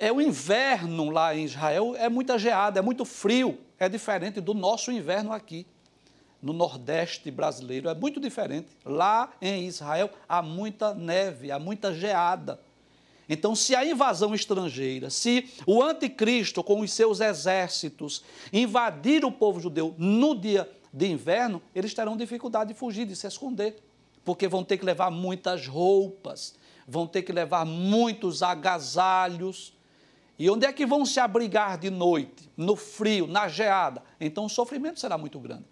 é 0.00 0.10
o 0.10 0.20
inverno 0.20 1.10
lá 1.10 1.36
em 1.36 1.44
Israel 1.44 1.94
é 1.96 2.08
muita 2.08 2.36
geada, 2.36 2.80
é 2.80 2.82
muito 2.82 3.04
frio, 3.04 3.58
é 3.78 3.88
diferente 3.88 4.40
do 4.40 4.52
nosso 4.52 4.90
inverno 4.90 5.32
aqui 5.32 5.64
no 6.42 6.52
Nordeste 6.52 7.30
brasileiro 7.30 7.88
é 7.88 7.94
muito 7.94 8.20
diferente. 8.20 8.68
Lá 8.84 9.30
em 9.40 9.66
Israel 9.66 10.10
há 10.28 10.40
muita 10.42 10.94
neve, 10.94 11.50
há 11.50 11.58
muita 11.58 11.94
geada. 11.94 12.60
Então, 13.28 13.54
se 13.54 13.76
a 13.76 13.84
invasão 13.84 14.34
estrangeira, 14.34 15.08
se 15.08 15.48
o 15.64 15.82
anticristo 15.82 16.64
com 16.64 16.80
os 16.80 16.92
seus 16.92 17.20
exércitos 17.20 18.24
invadir 18.52 19.24
o 19.24 19.30
povo 19.30 19.60
judeu 19.60 19.94
no 19.96 20.34
dia 20.34 20.68
de 20.92 21.06
inverno, 21.06 21.62
eles 21.72 21.94
terão 21.94 22.16
dificuldade 22.16 22.72
de 22.72 22.78
fugir, 22.78 23.06
de 23.06 23.14
se 23.14 23.28
esconder, 23.28 23.76
porque 24.24 24.48
vão 24.48 24.64
ter 24.64 24.78
que 24.78 24.84
levar 24.84 25.12
muitas 25.12 25.68
roupas, 25.68 26.56
vão 26.88 27.06
ter 27.06 27.22
que 27.22 27.30
levar 27.30 27.64
muitos 27.64 28.42
agasalhos. 28.42 29.74
E 30.40 30.50
onde 30.50 30.66
é 30.66 30.72
que 30.72 30.84
vão 30.84 31.06
se 31.06 31.20
abrigar 31.20 31.78
de 31.78 31.88
noite? 31.88 32.50
No 32.56 32.74
frio, 32.74 33.28
na 33.28 33.46
geada. 33.46 34.02
Então 34.20 34.46
o 34.46 34.48
sofrimento 34.48 34.98
será 34.98 35.16
muito 35.16 35.38
grande 35.38 35.64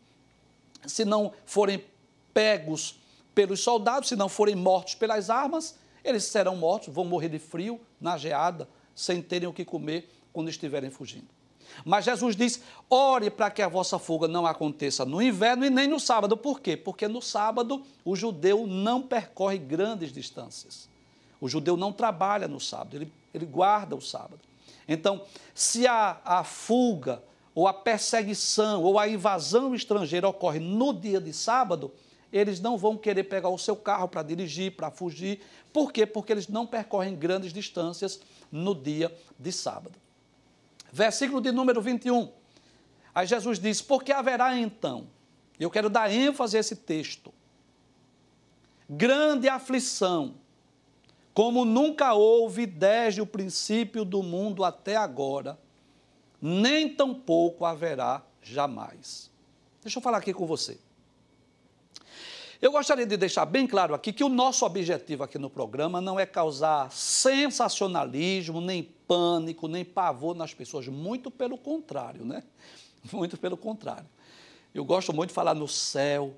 se 0.87 1.05
não 1.05 1.33
forem 1.45 1.85
pegos 2.33 2.97
pelos 3.35 3.61
soldados, 3.61 4.09
se 4.09 4.17
não 4.17 4.29
forem 4.29 4.55
mortos 4.55 4.95
pelas 4.95 5.31
armas, 5.31 5.77
eles 6.05 6.25
serão 6.25 6.57
mortos, 6.57 6.93
vão 6.93 7.05
morrer 7.05 7.29
de 7.29 7.39
frio, 7.39 7.81
na 8.01 8.17
geada, 8.17 8.69
sem 8.95 9.21
terem 9.21 9.49
o 9.49 9.53
que 9.53 9.65
comer 9.65 10.11
quando 10.33 10.49
estiverem 10.49 10.91
fugindo. 10.91 11.27
Mas 11.85 12.05
Jesus 12.05 12.35
diz: 12.35 12.63
ore 12.89 13.31
para 13.31 13.51
que 13.51 13.61
a 13.61 13.69
vossa 13.69 13.99
fuga 13.99 14.27
não 14.27 14.47
aconteça 14.47 15.05
no 15.05 15.21
inverno 15.21 15.65
e 15.65 15.71
nem 15.71 15.87
no 15.87 16.01
sábado. 16.01 16.37
Por 16.37 16.61
quê? 16.61 16.77
Porque 16.77 17.07
no 17.07 17.21
sábado 17.21 17.85
o 18.05 18.17
judeu 18.17 18.67
não 18.67 19.03
percorre 19.03 19.59
grandes 19.59 20.13
distâncias. 20.13 20.89
O 21.41 21.49
judeu 21.49 21.77
não 21.77 21.93
trabalha 21.93 22.49
no 22.49 22.59
sábado, 22.59 22.97
ele, 22.97 23.13
ele 23.35 23.45
guarda 23.45 23.95
o 23.95 24.01
sábado. 24.01 24.41
Então, 24.89 25.23
se 25.55 25.87
a, 25.87 26.19
a 26.25 26.43
fuga 26.43 27.23
ou 27.55 27.69
a 27.69 27.75
perseguição, 27.75 28.83
ou 28.83 28.99
a 28.99 29.07
invasão 29.07 29.75
estrangeira 29.75 30.29
ocorre 30.29 30.59
no 30.59 30.95
dia 30.95 31.21
de 31.21 31.33
sábado, 31.33 31.93
eles 32.33 32.61
não 32.61 32.79
vão 32.79 32.97
querer 32.97 33.25
pegar 33.25 33.49
o 33.49 33.59
seu 33.59 33.77
carro 33.77 34.09
para 34.09 34.23
dirigir, 34.23 34.77
para 34.77 34.91
fugir. 34.91 35.41
Por 35.73 35.93
quê? 35.93 36.07
Porque 36.07 36.33
eles 36.33 36.49
não 36.49 36.67
percorrem 36.67 37.17
grandes 37.17 37.53
distâncias 37.53 38.21
no 38.51 38.75
dia 38.75 39.15
de 39.39 39.51
sábado. 39.53 39.99
Versículo 40.93 41.41
de 41.41 41.53
número 41.53 41.81
21. 41.83 42.31
Aí 43.15 43.27
Jesus 43.27 43.59
diz: 43.59 43.83
Porque 43.83 44.13
haverá 44.13 44.57
então, 44.57 45.09
eu 45.59 45.71
quero 45.71 45.91
dar 45.91 46.11
ênfase 46.13 46.57
a 46.57 46.61
esse 46.61 46.77
texto, 46.77 47.33
grande 48.89 49.49
aflição, 49.49 50.35
como 51.39 51.65
nunca 51.65 52.15
houve 52.15 52.67
desde 52.67 53.21
o 53.21 53.27
princípio 53.27 54.05
do 54.05 54.25
mundo 54.25 54.65
até 54.65 54.97
agora 54.97 55.57
nem 56.43 56.93
tampouco 56.93 57.65
haverá 57.65 58.25
jamais. 58.43 59.31
Deixa 59.81 60.01
eu 60.01 60.03
falar 60.03 60.19
aqui 60.19 60.35
com 60.35 60.45
você. 60.45 60.81
Eu 62.61 62.73
gostaria 62.73 63.07
de 63.07 63.17
deixar 63.17 63.45
bem 63.47 63.69
claro 63.69 63.95
aqui 63.95 64.13
que 64.13 64.25
o 64.25 64.29
nosso 64.29 64.67
objetivo 64.67 65.23
aqui 65.23 65.39
no 65.39 65.49
programa 65.49 66.01
não 66.01 66.19
é 66.19 66.27
causar 66.27 66.91
sensacionalismo, 66.91 68.61
nem 68.61 68.83
pânico, 68.83 69.69
nem 69.69 69.85
pavor 69.85 70.35
nas 70.35 70.53
pessoas, 70.53 70.89
muito 70.89 71.31
pelo 71.31 71.57
contrário, 71.57 72.25
né? 72.25 72.43
Muito 73.13 73.37
pelo 73.37 73.57
contrário. 73.57 74.09
Eu 74.75 74.85
gosto 74.85 75.13
muito 75.15 75.29
de 75.29 75.35
falar 75.35 75.55
no 75.55 75.69
céu, 75.69 76.35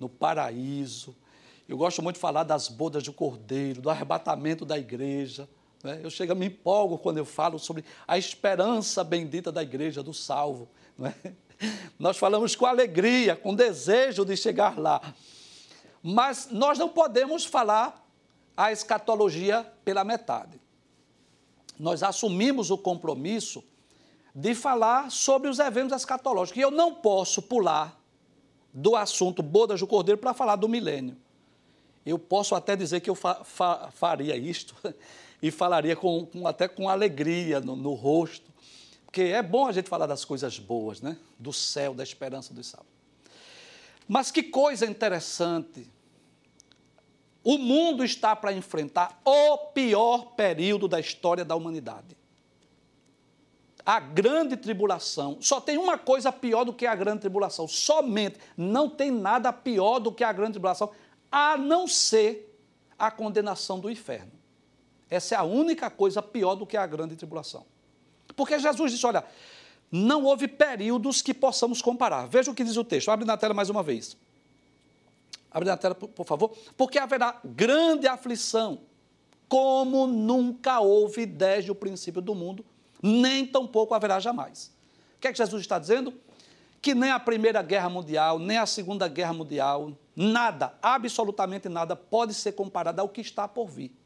no 0.00 0.08
paraíso. 0.08 1.14
Eu 1.72 1.78
gosto 1.78 2.02
muito 2.02 2.16
de 2.16 2.20
falar 2.20 2.42
das 2.42 2.68
bodas 2.68 3.02
do 3.02 3.14
cordeiro, 3.14 3.80
do 3.80 3.88
arrebatamento 3.88 4.62
da 4.62 4.78
igreja. 4.78 5.48
Né? 5.82 6.00
Eu 6.02 6.10
chego 6.10 6.34
me 6.34 6.44
empolgo 6.44 6.98
quando 6.98 7.16
eu 7.16 7.24
falo 7.24 7.58
sobre 7.58 7.82
a 8.06 8.18
esperança 8.18 9.02
bendita 9.02 9.50
da 9.50 9.62
igreja, 9.62 10.02
do 10.02 10.12
salvo. 10.12 10.68
Né? 10.98 11.14
Nós 11.98 12.18
falamos 12.18 12.54
com 12.54 12.66
alegria, 12.66 13.34
com 13.34 13.54
desejo 13.54 14.22
de 14.22 14.36
chegar 14.36 14.78
lá. 14.78 15.14
Mas 16.02 16.48
nós 16.50 16.78
não 16.78 16.90
podemos 16.90 17.46
falar 17.46 18.06
a 18.54 18.70
escatologia 18.70 19.66
pela 19.82 20.04
metade. 20.04 20.60
nós 21.78 22.02
assumimos 22.02 22.70
o 22.70 22.76
compromisso 22.76 23.64
de 24.34 24.54
falar 24.54 25.10
sobre 25.10 25.48
os 25.48 25.58
eventos 25.58 25.96
escatológicos. 25.96 26.58
E 26.58 26.62
eu 26.62 26.70
não 26.70 26.94
posso 26.96 27.40
pular 27.40 27.98
do 28.74 28.94
assunto 28.94 29.42
bodas 29.42 29.80
do 29.80 29.86
Cordeiro 29.86 30.20
para 30.20 30.34
falar 30.34 30.56
do 30.56 30.68
milênio. 30.68 31.16
Eu 32.04 32.18
posso 32.18 32.54
até 32.54 32.74
dizer 32.74 33.00
que 33.00 33.08
eu 33.08 33.14
fa 33.14 33.44
fa 33.44 33.90
faria 33.92 34.36
isto 34.36 34.74
e 35.40 35.50
falaria 35.50 35.96
com, 35.96 36.26
com, 36.26 36.46
até 36.46 36.68
com 36.68 36.88
alegria 36.88 37.60
no, 37.60 37.76
no, 37.76 37.94
rosto, 37.94 38.50
porque 39.04 39.22
é 39.22 39.42
bom 39.42 39.66
a 39.66 39.72
gente 39.72 39.88
falar 39.88 40.06
das 40.06 40.24
coisas 40.24 40.58
boas, 40.58 41.00
né? 41.00 41.16
do 41.38 41.52
céu, 41.52 41.94
da 41.94 42.02
esperança 42.02 42.54
dos 42.54 42.66
salvos. 42.66 42.92
Mas 44.08 44.30
que 44.30 44.42
coisa 44.42 44.86
interessante. 44.86 45.88
O 47.44 47.58
mundo 47.58 48.04
está 48.04 48.36
para 48.36 48.52
enfrentar 48.52 49.20
o 49.24 49.58
pior 49.58 50.34
período 50.36 50.86
da 50.86 51.00
história 51.00 51.44
da 51.44 51.56
humanidade. 51.56 52.16
A 53.84 53.98
grande 53.98 54.56
tribulação. 54.56 55.38
Só 55.40 55.60
tem 55.60 55.76
uma 55.76 55.98
coisa 55.98 56.30
pior 56.30 56.62
do 56.62 56.72
que 56.72 56.86
a 56.86 56.94
grande 56.94 57.20
tribulação. 57.20 57.66
Somente. 57.66 58.38
Não 58.56 58.88
tem 58.88 59.10
nada 59.10 59.52
pior 59.52 59.98
do 59.98 60.12
que 60.12 60.22
a 60.22 60.32
grande 60.32 60.52
tribulação, 60.52 60.90
a 61.32 61.56
não 61.56 61.88
ser 61.88 62.54
a 62.98 63.10
condenação 63.10 63.80
do 63.80 63.90
inferno. 63.90 64.30
Essa 65.10 65.34
é 65.34 65.38
a 65.38 65.42
única 65.42 65.90
coisa 65.90 66.22
pior 66.22 66.54
do 66.54 66.66
que 66.66 66.76
a 66.76 66.86
grande 66.86 67.16
tribulação. 67.16 67.64
Porque 68.36 68.58
Jesus 68.58 68.92
disse: 68.92 69.06
olha, 69.06 69.24
não 69.90 70.24
houve 70.24 70.46
períodos 70.46 71.20
que 71.20 71.34
possamos 71.34 71.82
comparar. 71.82 72.26
Veja 72.26 72.50
o 72.50 72.54
que 72.54 72.62
diz 72.62 72.76
o 72.76 72.84
texto. 72.84 73.10
Abre 73.10 73.24
na 73.24 73.36
tela 73.36 73.54
mais 73.54 73.70
uma 73.70 73.82
vez. 73.82 74.16
Abre 75.50 75.68
na 75.68 75.76
tela, 75.76 75.94
por 75.94 76.24
favor. 76.24 76.56
Porque 76.76 76.98
haverá 76.98 77.40
grande 77.44 78.06
aflição, 78.06 78.80
como 79.48 80.06
nunca 80.06 80.80
houve 80.80 81.26
desde 81.26 81.70
o 81.70 81.74
princípio 81.74 82.22
do 82.22 82.34
mundo, 82.34 82.64
nem 83.02 83.46
tampouco 83.46 83.92
haverá 83.94 84.18
jamais. 84.18 84.72
O 85.16 85.20
que 85.20 85.28
é 85.28 85.32
que 85.32 85.38
Jesus 85.38 85.60
está 85.60 85.78
dizendo? 85.78 86.14
Que 86.82 86.94
nem 86.94 87.10
a 87.10 87.18
Primeira 87.18 87.62
Guerra 87.62 87.88
Mundial, 87.88 88.38
nem 88.38 88.58
a 88.58 88.66
Segunda 88.66 89.08
Guerra 89.08 89.32
Mundial, 89.32 89.96
nada, 90.14 90.76
absolutamente 90.82 91.68
nada, 91.68 91.96
pode 91.96 92.34
ser 92.34 92.52
comparado 92.52 93.00
ao 93.00 93.08
que 93.08 93.22
está 93.22 93.48
por 93.48 93.68
vir. 93.68 93.96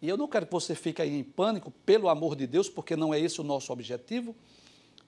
E 0.00 0.08
eu 0.08 0.16
não 0.16 0.28
quero 0.28 0.46
que 0.46 0.52
você 0.52 0.74
fique 0.74 1.02
aí 1.02 1.18
em 1.18 1.24
pânico, 1.24 1.70
pelo 1.84 2.08
amor 2.08 2.36
de 2.36 2.46
Deus, 2.46 2.68
porque 2.68 2.94
não 2.94 3.12
é 3.12 3.20
esse 3.20 3.40
o 3.40 3.44
nosso 3.44 3.72
objetivo, 3.72 4.34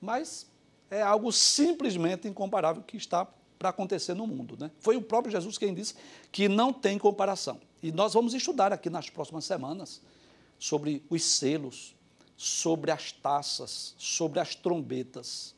mas 0.01 0.47
é 0.91 1.01
algo 1.03 1.31
simplesmente 1.31 2.27
incomparável 2.27 2.83
que 2.83 2.97
está 2.97 3.27
para 3.59 3.69
acontecer 3.69 4.15
no 4.15 4.27
mundo. 4.27 4.57
Né? 4.59 4.71
Foi 4.79 4.97
o 4.97 5.03
próprio 5.03 5.33
Jesus 5.33 5.59
quem 5.59 5.75
disse 5.75 5.95
que 6.31 6.49
não 6.49 6.73
tem 6.73 6.99
comparação. 6.99 7.61
E 7.83 7.93
nós 7.93 8.15
vamos 8.15 8.35
estudar 8.35 8.73
aqui 8.73 8.89
nas 8.89 9.11
próximas 9.11 9.45
semanas 9.45 10.01
sobre 10.59 11.05
os 11.11 11.23
selos, 11.23 11.95
sobre 12.37 12.91
as 12.91 13.13
taças, 13.13 13.95
sobre 13.99 14.41
as 14.41 14.55
trombetas, 14.55 15.55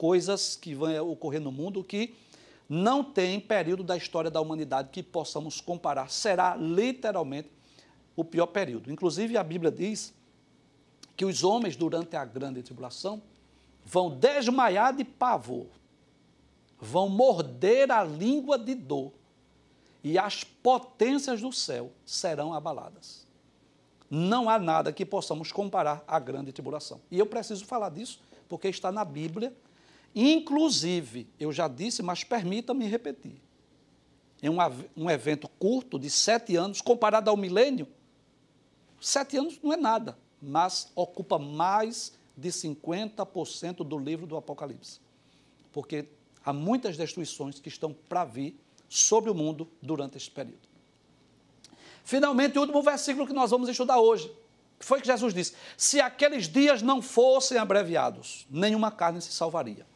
coisas 0.00 0.56
que 0.56 0.74
vão 0.74 1.10
ocorrer 1.10 1.42
no 1.42 1.52
mundo 1.52 1.84
que 1.84 2.14
não 2.66 3.04
tem 3.04 3.38
período 3.38 3.84
da 3.84 3.98
história 3.98 4.30
da 4.30 4.40
humanidade 4.40 4.88
que 4.90 5.02
possamos 5.02 5.60
comparar. 5.60 6.10
Será 6.10 6.56
literalmente 6.56 7.50
o 8.16 8.24
pior 8.24 8.46
período. 8.46 8.90
Inclusive, 8.90 9.36
a 9.36 9.44
Bíblia 9.44 9.70
diz 9.70 10.14
que 11.14 11.26
os 11.26 11.44
homens, 11.44 11.76
durante 11.76 12.16
a 12.16 12.24
grande 12.24 12.62
tribulação, 12.62 13.20
vão 13.84 14.08
desmaiar 14.08 14.96
de 14.96 15.04
pavor, 15.04 15.66
vão 16.78 17.10
morder 17.10 17.92
a 17.92 18.02
língua 18.02 18.58
de 18.58 18.74
dor, 18.74 19.12
e 20.02 20.18
as 20.18 20.44
potências 20.44 21.42
do 21.42 21.52
céu 21.52 21.92
serão 22.06 22.54
abaladas. 22.54 23.26
Não 24.08 24.48
há 24.48 24.58
nada 24.58 24.94
que 24.94 25.04
possamos 25.04 25.52
comparar 25.52 26.02
à 26.08 26.18
grande 26.18 26.52
tribulação. 26.52 27.02
E 27.10 27.18
eu 27.18 27.26
preciso 27.26 27.66
falar 27.66 27.90
disso, 27.90 28.18
porque 28.48 28.68
está 28.68 28.90
na 28.90 29.04
Bíblia. 29.04 29.54
Inclusive, 30.14 31.28
eu 31.38 31.52
já 31.52 31.68
disse, 31.68 32.02
mas 32.02 32.24
permita-me 32.24 32.86
repetir. 32.86 33.40
Em 34.42 34.48
um, 34.48 34.56
um 34.96 35.10
evento 35.10 35.48
curto 35.58 35.98
de 35.98 36.10
sete 36.10 36.56
anos, 36.56 36.80
comparado 36.80 37.30
ao 37.30 37.36
milênio, 37.36 37.86
sete 39.00 39.36
anos 39.36 39.58
não 39.62 39.72
é 39.72 39.76
nada, 39.76 40.18
mas 40.40 40.90
ocupa 40.94 41.38
mais 41.38 42.18
de 42.36 42.48
50% 42.48 43.84
do 43.84 43.98
livro 43.98 44.26
do 44.26 44.36
Apocalipse. 44.36 45.00
Porque 45.72 46.06
há 46.44 46.52
muitas 46.52 46.96
destruições 46.96 47.60
que 47.60 47.68
estão 47.68 47.92
para 47.92 48.24
vir 48.24 48.58
sobre 48.88 49.30
o 49.30 49.34
mundo 49.34 49.68
durante 49.80 50.16
este 50.16 50.30
período. 50.30 50.68
Finalmente, 52.02 52.58
o 52.58 52.62
último 52.62 52.82
versículo 52.82 53.26
que 53.26 53.32
nós 53.32 53.50
vamos 53.50 53.68
estudar 53.68 54.00
hoje. 54.00 54.32
Foi 54.80 55.00
que 55.00 55.06
Jesus 55.06 55.34
disse: 55.34 55.54
Se 55.76 56.00
aqueles 56.00 56.48
dias 56.48 56.80
não 56.80 57.02
fossem 57.02 57.58
abreviados, 57.58 58.46
nenhuma 58.50 58.90
carne 58.90 59.20
se 59.20 59.32
salvaria. 59.32 59.86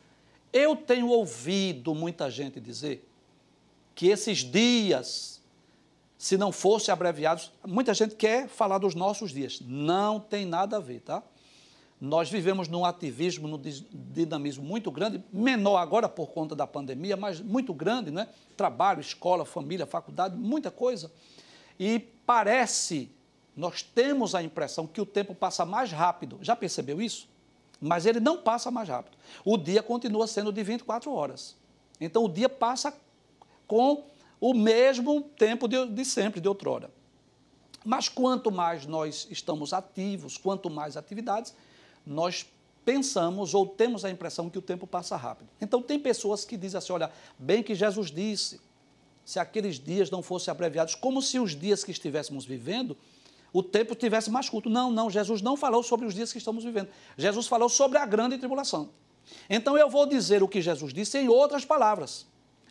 Eu 0.55 0.77
tenho 0.77 1.09
ouvido 1.09 1.97
muita 1.97 2.31
gente 2.31 2.61
dizer 2.61 3.05
que 3.93 4.07
esses 4.07 4.38
dias, 4.38 5.43
se 6.17 6.38
não 6.38 6.53
fossem 6.53 6.93
abreviados, 6.93 7.51
muita 7.67 7.93
gente 7.93 8.14
quer 8.14 8.47
falar 8.47 8.79
dos 8.79 8.95
nossos 8.95 9.33
dias. 9.33 9.61
Não 9.61 10.21
tem 10.21 10.47
nada 10.47 10.77
a 10.77 10.81
ver, 10.81 11.01
tá? 11.01 11.25
Nós 12.01 12.31
vivemos 12.31 12.69
num 12.69 12.85
ativismo, 12.85 13.49
num 13.49 13.61
dinamismo 13.93 14.62
muito 14.62 14.93
grande, 14.93 15.21
menor 15.33 15.77
agora 15.79 16.09
por 16.09 16.29
conta 16.29 16.55
da 16.55 16.69
pandemia, 16.69 17.17
mas 17.17 17.40
muito 17.40 17.75
grande, 17.75 18.12
né? 18.12 18.29
Trabalho, 18.57 19.01
escola, 19.01 19.45
família, 19.45 19.87
faculdade, 19.87 20.37
muita 20.37 20.71
coisa. 20.71 21.11
E 21.81 21.99
parece, 22.25 23.11
nós 23.57 23.83
temos 23.83 24.37
a 24.37 24.43
impressão 24.43 24.87
que 24.87 25.01
o 25.01 25.07
tempo 25.07 25.35
passa 25.35 25.64
mais 25.64 25.90
rápido. 25.90 26.38
Já 26.40 26.55
percebeu 26.55 27.03
isso? 27.03 27.34
Mas 27.85 28.07
ele 28.07 28.18
não 28.18 28.38
passa 28.38 28.70
mais 28.70 28.88
rápido. 28.88 29.14
O 29.44 29.59
dia 29.59 29.83
continua 29.83 30.27
sendo 30.27 30.51
de 30.51 30.62
24 30.62 31.12
horas. 31.12 31.55
Então 32.01 32.25
o 32.25 32.29
dia 32.29 32.49
passa 32.49 32.97
com 33.66 34.05
o 34.40 34.55
mesmo 34.55 35.20
tempo 35.20 35.68
de, 35.68 35.87
de 35.88 36.05
sempre, 36.05 36.40
de 36.40 36.49
outrora. 36.49 36.90
Mas 37.85 38.09
quanto 38.09 38.51
mais 38.51 38.87
nós 38.87 39.29
estamos 39.31 39.75
ativos, 39.75 40.38
quanto 40.38 40.70
mais 40.70 40.97
atividades, 40.97 41.55
nós 42.07 42.47
pensamos 42.87 43.53
ou 43.53 43.66
temos 43.66 44.03
a 44.03 44.11
impressão 44.11 44.49
que 44.49 44.59
o 44.59 44.62
tempo 44.62 44.87
passa 44.87 45.14
rápido. 45.14 45.51
Então, 45.61 45.83
tem 45.83 46.01
pessoas 46.01 46.42
que 46.42 46.57
dizem 46.57 46.79
assim: 46.79 46.92
olha, 46.94 47.12
bem 47.38 47.62
que 47.62 47.75
Jesus 47.75 48.11
disse, 48.11 48.62
se 49.27 49.38
aqueles 49.38 49.79
dias 49.79 50.11
não 50.11 50.23
fossem 50.23 50.51
abreviados, 50.51 50.94
como 50.94 51.20
se 51.20 51.38
os 51.38 51.55
dias 51.55 51.85
que 51.85 51.90
estivéssemos 51.90 52.47
vivendo, 52.47 52.97
o 53.55 53.62
tempo 53.62 53.95
tivesse 53.95 54.33
mais 54.33 54.51
curto. 54.51 54.69
Não, 54.69 54.90
não, 54.90 55.09
Jesus 55.09 55.40
não 55.40 55.57
falou 55.57 55.81
sobre 55.85 56.05
os 56.05 56.12
dias 56.12 56.33
que 56.33 56.38
estamos 56.38 56.64
vivendo. 56.64 56.88
Jesus 57.17 57.47
falou 57.47 57.69
sobre 57.69 57.97
a 57.99 58.05
grande 58.05 58.37
tribulação. 58.37 58.90
Então, 59.49 59.79
eu 59.79 59.88
vou 59.88 60.07
dizer 60.07 60.43
o 60.43 60.49
que 60.49 60.61
Jesus 60.61 60.93
disse 60.93 61.17
em 61.19 61.29
outras 61.29 61.64
palavras. 61.64 62.27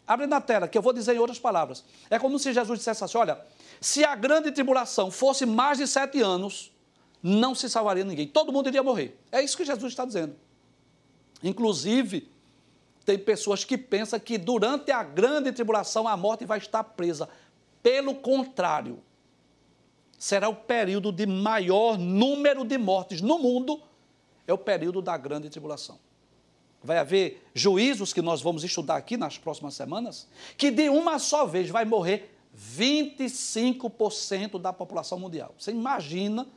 Abre 0.06 0.28
na 0.28 0.42
tela, 0.42 0.68
que 0.68 0.78
eu 0.78 0.82
vou 0.82 0.92
dizer 0.92 1.16
em 1.16 1.20
outras 1.20 1.40
palavras. 1.40 1.86
É 2.10 2.20
como 2.20 2.38
se 2.38 2.52
Jesus 2.52 2.80
dissesse 2.80 3.02
assim: 3.02 3.18
olha, 3.18 3.40
se 3.80 4.04
a 4.04 4.14
grande 4.14 4.52
tribulação 4.52 5.10
fosse 5.10 5.46
mais 5.46 5.78
de 5.78 5.88
sete 5.88 6.22
anos, 6.22 6.74
não 7.24 7.56
se 7.56 7.70
salvaria 7.70 8.04
ninguém. 8.04 8.28
Todo 8.28 8.52
mundo 8.52 8.68
iria 8.68 8.84
morrer. 8.84 9.18
É 9.32 9.42
isso 9.42 9.56
que 9.56 9.64
Jesus 9.64 9.94
está 9.94 10.04
dizendo. 10.04 10.36
Inclusive, 11.42 12.30
tem 13.06 13.18
pessoas 13.18 13.64
que 13.64 13.78
pensam 13.78 14.20
que 14.20 14.38
durante 14.38 14.92
a 14.92 15.02
grande 15.02 15.54
tribulação 15.54 16.10
a 16.10 16.18
morte 16.18 16.46
vai 16.46 16.58
estar 16.58 16.84
presa. 16.84 17.30
Pelo 17.82 18.16
contrário, 18.16 19.02
será 20.24 20.48
o 20.48 20.56
período 20.56 21.12
de 21.12 21.26
maior 21.26 21.98
número 21.98 22.64
de 22.64 22.78
mortes 22.78 23.20
no 23.20 23.38
mundo, 23.38 23.82
é 24.48 24.54
o 24.54 24.58
período 24.58 25.02
da 25.02 25.18
grande 25.18 25.50
tribulação. 25.50 26.00
Vai 26.82 26.98
haver 26.98 27.46
juízos 27.54 28.14
que 28.14 28.22
nós 28.22 28.42
vamos 28.42 28.64
estudar 28.64 28.96
aqui 28.96 29.18
nas 29.18 29.38
próximas 29.38 29.74
semanas, 29.74 30.30
que 30.58 30.72
de 30.72 30.88
uma 30.88 31.20
só 31.20 31.46
vez 31.46 31.70
vai 31.70 31.84
morrer 31.84 32.34
25% 32.58 34.62
da 34.62 34.72
população 34.72 35.20
mundial. 35.20 35.54
Você 35.60 35.72
imagina 35.72 36.48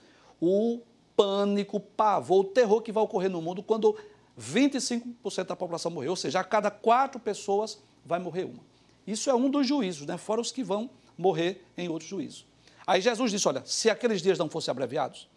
o 0.41 0.79
pânico, 1.17 1.79
o 1.79 1.81
pavor, 1.81 2.43
o 2.43 2.45
terror 2.45 2.81
que 2.81 2.93
vai 2.93 3.03
ocorrer 3.03 3.29
no 3.29 3.43
mundo 3.43 3.65
quando 3.65 3.97
25% 4.39 5.45
da 5.45 5.57
população 5.57 5.91
morrer, 5.91 6.09
ou 6.09 6.15
seja, 6.15 6.39
a 6.39 6.45
cada 6.45 6.71
quatro 6.71 7.19
pessoas 7.19 7.83
vai 8.05 8.21
morrer 8.21 8.45
uma. 8.45 8.63
Isso 9.05 9.29
é 9.29 9.35
um 9.35 9.51
dos 9.51 9.67
juízos, 9.67 10.07
né? 10.07 10.17
fora 10.17 10.41
os 10.41 10.53
que 10.53 10.63
vão 10.63 10.89
morrer 11.19 11.67
em 11.77 11.89
outro 11.89 12.07
juízo. 12.07 12.47
Aí 12.87 13.01
Jesus 13.01 13.31
disse: 13.31 13.49
olha, 13.49 13.63
se 13.65 13.91
aqueles 13.91 14.23
dias 14.23 14.39
não 14.39 14.49
fossem 14.49 14.71
abreviados, 14.71 15.29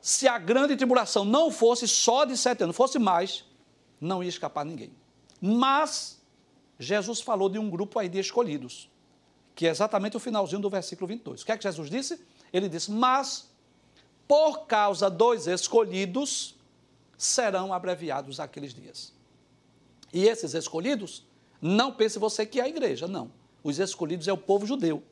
se 0.00 0.28
a 0.28 0.38
grande 0.38 0.76
tribulação 0.76 1.24
não 1.24 1.50
fosse 1.50 1.86
só 1.88 2.24
de 2.24 2.36
sete 2.36 2.62
anos, 2.62 2.76
fosse 2.76 2.98
mais, 2.98 3.44
não 4.00 4.22
ia 4.22 4.28
escapar 4.28 4.64
ninguém. 4.64 4.92
Mas 5.40 6.20
Jesus 6.78 7.20
falou 7.20 7.48
de 7.48 7.58
um 7.58 7.68
grupo 7.68 7.98
aí 7.98 8.08
de 8.08 8.18
escolhidos, 8.18 8.90
que 9.54 9.66
é 9.66 9.70
exatamente 9.70 10.16
o 10.16 10.20
finalzinho 10.20 10.60
do 10.60 10.70
versículo 10.70 11.06
22. 11.06 11.42
O 11.42 11.46
que 11.46 11.52
é 11.52 11.56
que 11.56 11.62
Jesus 11.62 11.90
disse? 11.90 12.20
Ele 12.52 12.68
disse: 12.68 12.90
Mas 12.90 13.54
por 14.26 14.66
causa 14.66 15.10
dos 15.10 15.46
escolhidos, 15.46 16.56
serão 17.16 17.72
abreviados 17.72 18.40
aqueles 18.40 18.74
dias. 18.74 19.12
E 20.12 20.24
esses 20.26 20.54
escolhidos, 20.54 21.26
não 21.60 21.92
pense 21.92 22.18
você 22.18 22.46
que 22.46 22.60
é 22.60 22.64
a 22.64 22.68
igreja, 22.68 23.06
não. 23.06 23.30
Os 23.62 23.78
escolhidos 23.78 24.28
é 24.28 24.32
o 24.32 24.38
povo 24.38 24.66
judeu. 24.66 25.02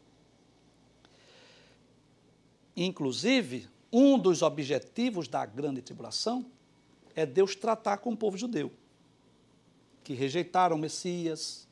Inclusive, 2.77 3.69
Um 3.93 4.19
dos 4.19 4.41
objetivos 4.41 5.29
da 5.29 5.45
grande 5.45 5.83
tribulação 5.83 6.47
é 7.15 7.27
Deus 7.27 7.55
tratar 7.55 7.99
com 7.99 8.13
o 8.13 8.17
povo 8.17 8.39
judeu, 8.39 8.73
que 10.03 10.15
rejeitaram 10.15 10.77
o 10.77 10.79
Messias, 10.79 11.69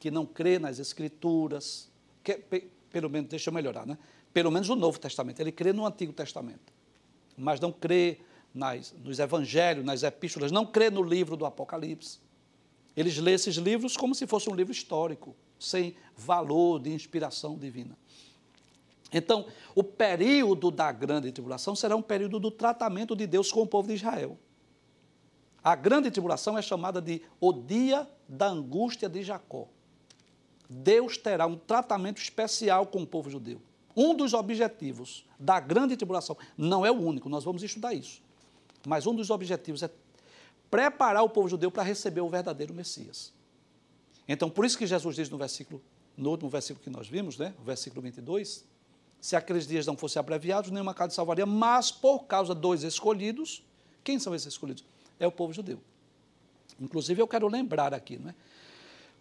que 0.00 0.10
não 0.10 0.24
crê 0.24 0.58
nas 0.58 0.78
Escrituras, 0.78 1.90
que, 2.22 2.32
pelo 2.90 3.10
menos, 3.10 3.28
deixa 3.28 3.50
eu 3.50 3.54
melhorar, 3.54 3.86
né? 3.86 3.98
Pelo 4.32 4.50
menos 4.50 4.70
o 4.70 4.74
Novo 4.74 4.98
Testamento, 4.98 5.38
ele 5.40 5.52
crê 5.52 5.70
no 5.70 5.86
Antigo 5.86 6.14
Testamento, 6.14 6.72
mas 7.36 7.60
não 7.60 7.70
crê 7.70 8.20
nas, 8.54 8.94
nos 9.04 9.18
Evangelhos, 9.18 9.84
nas 9.84 10.02
Epístolas, 10.02 10.50
não 10.50 10.64
crê 10.64 10.88
no 10.88 11.02
livro 11.02 11.36
do 11.36 11.44
Apocalipse. 11.44 12.20
Eles 12.96 13.18
lêem 13.18 13.34
esses 13.34 13.56
livros 13.56 13.98
como 13.98 14.14
se 14.14 14.26
fosse 14.26 14.48
um 14.48 14.54
livro 14.54 14.72
histórico, 14.72 15.36
sem 15.58 15.94
valor 16.16 16.80
de 16.80 16.90
inspiração 16.90 17.58
divina. 17.58 17.98
Então, 19.12 19.46
o 19.74 19.82
período 19.84 20.70
da 20.70 20.90
grande 20.90 21.30
tribulação 21.30 21.76
será 21.76 21.94
um 21.94 22.02
período 22.02 22.40
do 22.40 22.50
tratamento 22.50 23.14
de 23.14 23.26
Deus 23.26 23.52
com 23.52 23.62
o 23.62 23.66
povo 23.66 23.88
de 23.88 23.94
Israel. 23.94 24.38
A 25.62 25.74
grande 25.74 26.10
tribulação 26.10 26.58
é 26.58 26.62
chamada 26.62 27.00
de 27.00 27.22
o 27.40 27.52
dia 27.52 28.08
da 28.28 28.48
angústia 28.48 29.08
de 29.08 29.22
Jacó. 29.22 29.68
Deus 30.68 31.16
terá 31.16 31.46
um 31.46 31.56
tratamento 31.56 32.20
especial 32.20 32.86
com 32.86 33.02
o 33.02 33.06
povo 33.06 33.30
judeu. 33.30 33.60
Um 33.96 34.14
dos 34.14 34.34
objetivos 34.34 35.24
da 35.38 35.60
grande 35.60 35.96
tribulação, 35.96 36.36
não 36.56 36.84
é 36.84 36.90
o 36.90 37.00
único, 37.00 37.28
nós 37.28 37.44
vamos 37.44 37.62
estudar 37.62 37.94
isso, 37.94 38.20
mas 38.86 39.06
um 39.06 39.14
dos 39.14 39.30
objetivos 39.30 39.82
é 39.82 39.90
preparar 40.70 41.22
o 41.22 41.28
povo 41.28 41.48
judeu 41.48 41.70
para 41.70 41.84
receber 41.84 42.20
o 42.20 42.28
verdadeiro 42.28 42.74
Messias. 42.74 43.32
Então, 44.26 44.50
por 44.50 44.64
isso 44.64 44.76
que 44.76 44.86
Jesus 44.86 45.14
diz 45.14 45.30
no 45.30 45.38
versículo, 45.38 45.80
no 46.16 46.30
último 46.30 46.50
versículo 46.50 46.82
que 46.82 46.90
nós 46.90 47.06
vimos, 47.06 47.38
né, 47.38 47.54
o 47.60 47.62
versículo 47.62 48.02
22, 48.02 48.64
se 49.24 49.34
aqueles 49.34 49.66
dias 49.66 49.86
não 49.86 49.96
fossem 49.96 50.20
abreviados, 50.20 50.70
nenhuma 50.70 50.92
casa 50.92 51.14
salvaria, 51.14 51.46
mas 51.46 51.90
por 51.90 52.24
causa 52.24 52.54
dos 52.54 52.82
escolhidos, 52.82 53.64
quem 54.04 54.18
são 54.18 54.34
esses 54.34 54.48
escolhidos? 54.48 54.84
É 55.18 55.26
o 55.26 55.32
povo 55.32 55.50
judeu. 55.50 55.80
Inclusive, 56.78 57.22
eu 57.22 57.26
quero 57.26 57.48
lembrar 57.48 57.94
aqui, 57.94 58.18
não 58.18 58.28
é? 58.28 58.34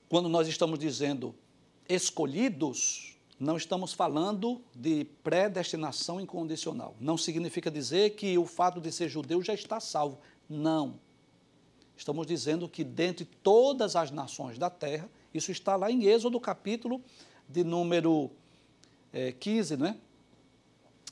quando 0.09 0.27
nós 0.27 0.49
estamos 0.49 0.77
dizendo 0.77 1.33
escolhidos, 1.87 3.15
não 3.39 3.55
estamos 3.55 3.93
falando 3.93 4.61
de 4.75 5.05
predestinação 5.23 6.19
incondicional. 6.19 6.97
Não 6.99 7.17
significa 7.17 7.71
dizer 7.71 8.09
que 8.09 8.37
o 8.37 8.45
fato 8.45 8.81
de 8.81 8.91
ser 8.91 9.07
judeu 9.07 9.41
já 9.41 9.53
está 9.53 9.79
salvo. 9.79 10.19
Não. 10.49 10.99
Estamos 11.95 12.27
dizendo 12.27 12.67
que 12.67 12.83
dentre 12.83 13.23
todas 13.23 13.95
as 13.95 14.11
nações 14.11 14.57
da 14.57 14.69
terra, 14.69 15.09
isso 15.33 15.49
está 15.49 15.77
lá 15.77 15.89
em 15.89 16.03
Êxodo, 16.03 16.41
capítulo 16.41 17.01
de 17.47 17.63
número 17.63 18.29
é, 19.13 19.31
15, 19.31 19.77
né? 19.77 19.97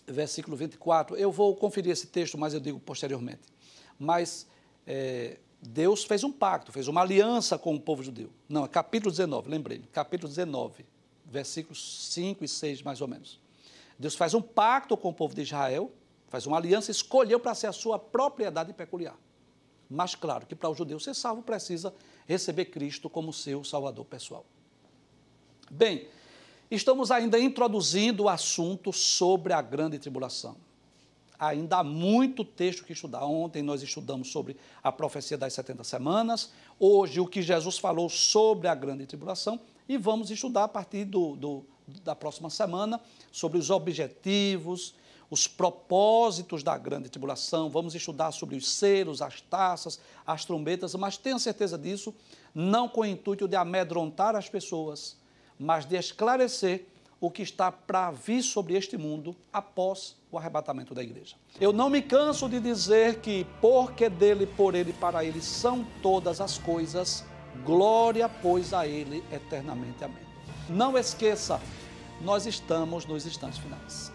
versículo 0.08 0.58
24. 0.58 1.16
Eu 1.16 1.32
vou 1.32 1.56
conferir 1.56 1.92
esse 1.92 2.08
texto, 2.08 2.38
mas 2.38 2.54
eu 2.54 2.60
digo 2.60 2.80
posteriormente. 2.80 3.42
Mas 3.98 4.48
é, 4.86 5.38
Deus 5.62 6.04
fez 6.04 6.24
um 6.24 6.32
pacto, 6.32 6.72
fez 6.72 6.88
uma 6.88 7.02
aliança 7.02 7.58
com 7.58 7.76
o 7.76 7.80
povo 7.80 8.04
judeu. 8.04 8.30
Não, 8.50 8.66
é 8.66 8.68
capítulo 8.68 9.12
19, 9.12 9.50
lembrei, 9.50 9.84
capítulo 9.92 10.28
19, 10.28 10.86
versículos 11.26 12.12
5 12.12 12.44
e 12.44 12.48
6, 12.48 12.82
mais 12.82 13.02
ou 13.02 13.08
menos. 13.08 13.40
Deus 13.98 14.16
faz 14.16 14.34
um 14.34 14.42
pacto 14.42 14.98
com 14.98 15.10
o 15.10 15.14
povo 15.14 15.36
de 15.36 15.42
Israel, 15.42 15.92
faz 16.28 16.48
uma 16.48 16.58
aliança, 16.58 16.90
escolheu 16.90 17.40
para 17.40 17.54
ser 17.54 17.68
a 17.68 17.72
sua 17.72 18.00
propriedade 18.00 18.74
peculiar. 18.74 19.16
Mas 19.90 20.16
claro 20.16 20.46
que 20.46 20.56
para 20.56 20.70
o 20.70 20.74
judeu 20.74 21.00
ser 21.00 21.14
salvo 21.14 21.44
precisa 21.44 21.94
receber 22.26 22.66
Cristo 22.66 23.10
como 23.10 23.32
seu 23.32 23.64
salvador 23.64 24.06
pessoal. 24.06 24.46
Bem, 25.70 26.08
estamos 26.72 27.12
ainda 27.12 27.38
introduzindo 27.38 28.24
o 28.24 28.30
assunto 28.30 28.92
sobre 28.92 29.54
a 29.54 29.62
grande 29.62 30.00
tribulação 30.00 30.56
ainda 31.42 31.78
há 31.78 31.84
muito 31.84 32.46
texto 32.46 32.86
que 32.86 32.94
estudar. 32.94 33.26
Ontem 33.26 33.64
nós 33.64 33.82
estudamos 33.82 34.32
sobre 34.32 34.56
a 34.84 34.92
profecia 34.92 35.36
das 35.36 35.54
70 35.54 35.84
semanas, 35.84 36.52
hoje 36.80 37.20
o 37.20 37.26
que 37.26 37.42
Jesus 37.42 37.80
falou 37.80 38.08
sobre 38.10 38.68
a 38.68 38.76
grande 38.76 39.08
tribulação, 39.08 39.60
e 39.90 39.98
vamos 39.98 40.30
estudar 40.30 40.66
a 40.66 40.68
partir 40.68 41.04
do, 41.04 41.36
do, 41.36 41.66
da 42.04 42.16
próxima 42.16 42.52
semana 42.52 43.02
sobre 43.32 43.58
os 43.58 43.72
objetivos, 43.72 44.94
os 45.32 45.48
propósitos 45.48 46.62
da 46.62 46.78
grande 46.78 47.10
tribulação, 47.10 47.70
vamos 47.70 47.96
estudar 47.96 48.32
sobre 48.32 48.56
os 48.56 48.70
selos, 48.70 49.22
as 49.22 49.42
taças, 49.42 50.00
as 50.28 50.46
trombetas, 50.46 50.94
mas 50.94 51.18
tenha 51.18 51.40
certeza 51.40 51.76
disso, 51.76 52.14
não 52.54 52.88
com 52.88 53.02
o 53.02 53.06
intuito 53.06 53.48
de 53.48 53.56
amedrontar 53.56 54.36
as 54.36 54.48
pessoas, 54.48 55.18
mas 55.62 55.86
de 55.86 55.96
esclarecer 55.96 56.86
o 57.20 57.30
que 57.30 57.44
está 57.44 57.72
para 57.72 58.10
vir 58.10 58.42
sobre 58.42 58.74
este 58.74 58.98
mundo 58.98 59.36
após 59.54 60.16
o 60.32 60.40
arrebatamento 60.40 60.96
da 60.96 61.04
igreja. 61.04 61.36
Eu 61.60 61.72
não 61.72 61.88
me 61.88 62.02
canso 62.02 62.50
de 62.50 62.60
dizer 62.60 63.20
que, 63.20 63.46
porque 63.62 64.10
dele, 64.10 64.48
por 64.48 64.74
ele, 64.74 64.92
para 64.92 65.24
ele 65.24 65.40
são 65.40 65.86
todas 66.02 66.42
as 66.42 66.58
coisas, 66.58 67.24
glória, 67.64 68.28
pois, 68.28 68.74
a 68.74 68.88
ele 68.88 69.24
eternamente. 69.32 70.04
Amém. 70.04 70.26
Não 70.68 70.98
esqueça, 70.98 71.62
nós 72.22 72.48
estamos 72.48 73.06
nos 73.06 73.26
instantes 73.28 73.60
finais. 73.60 74.12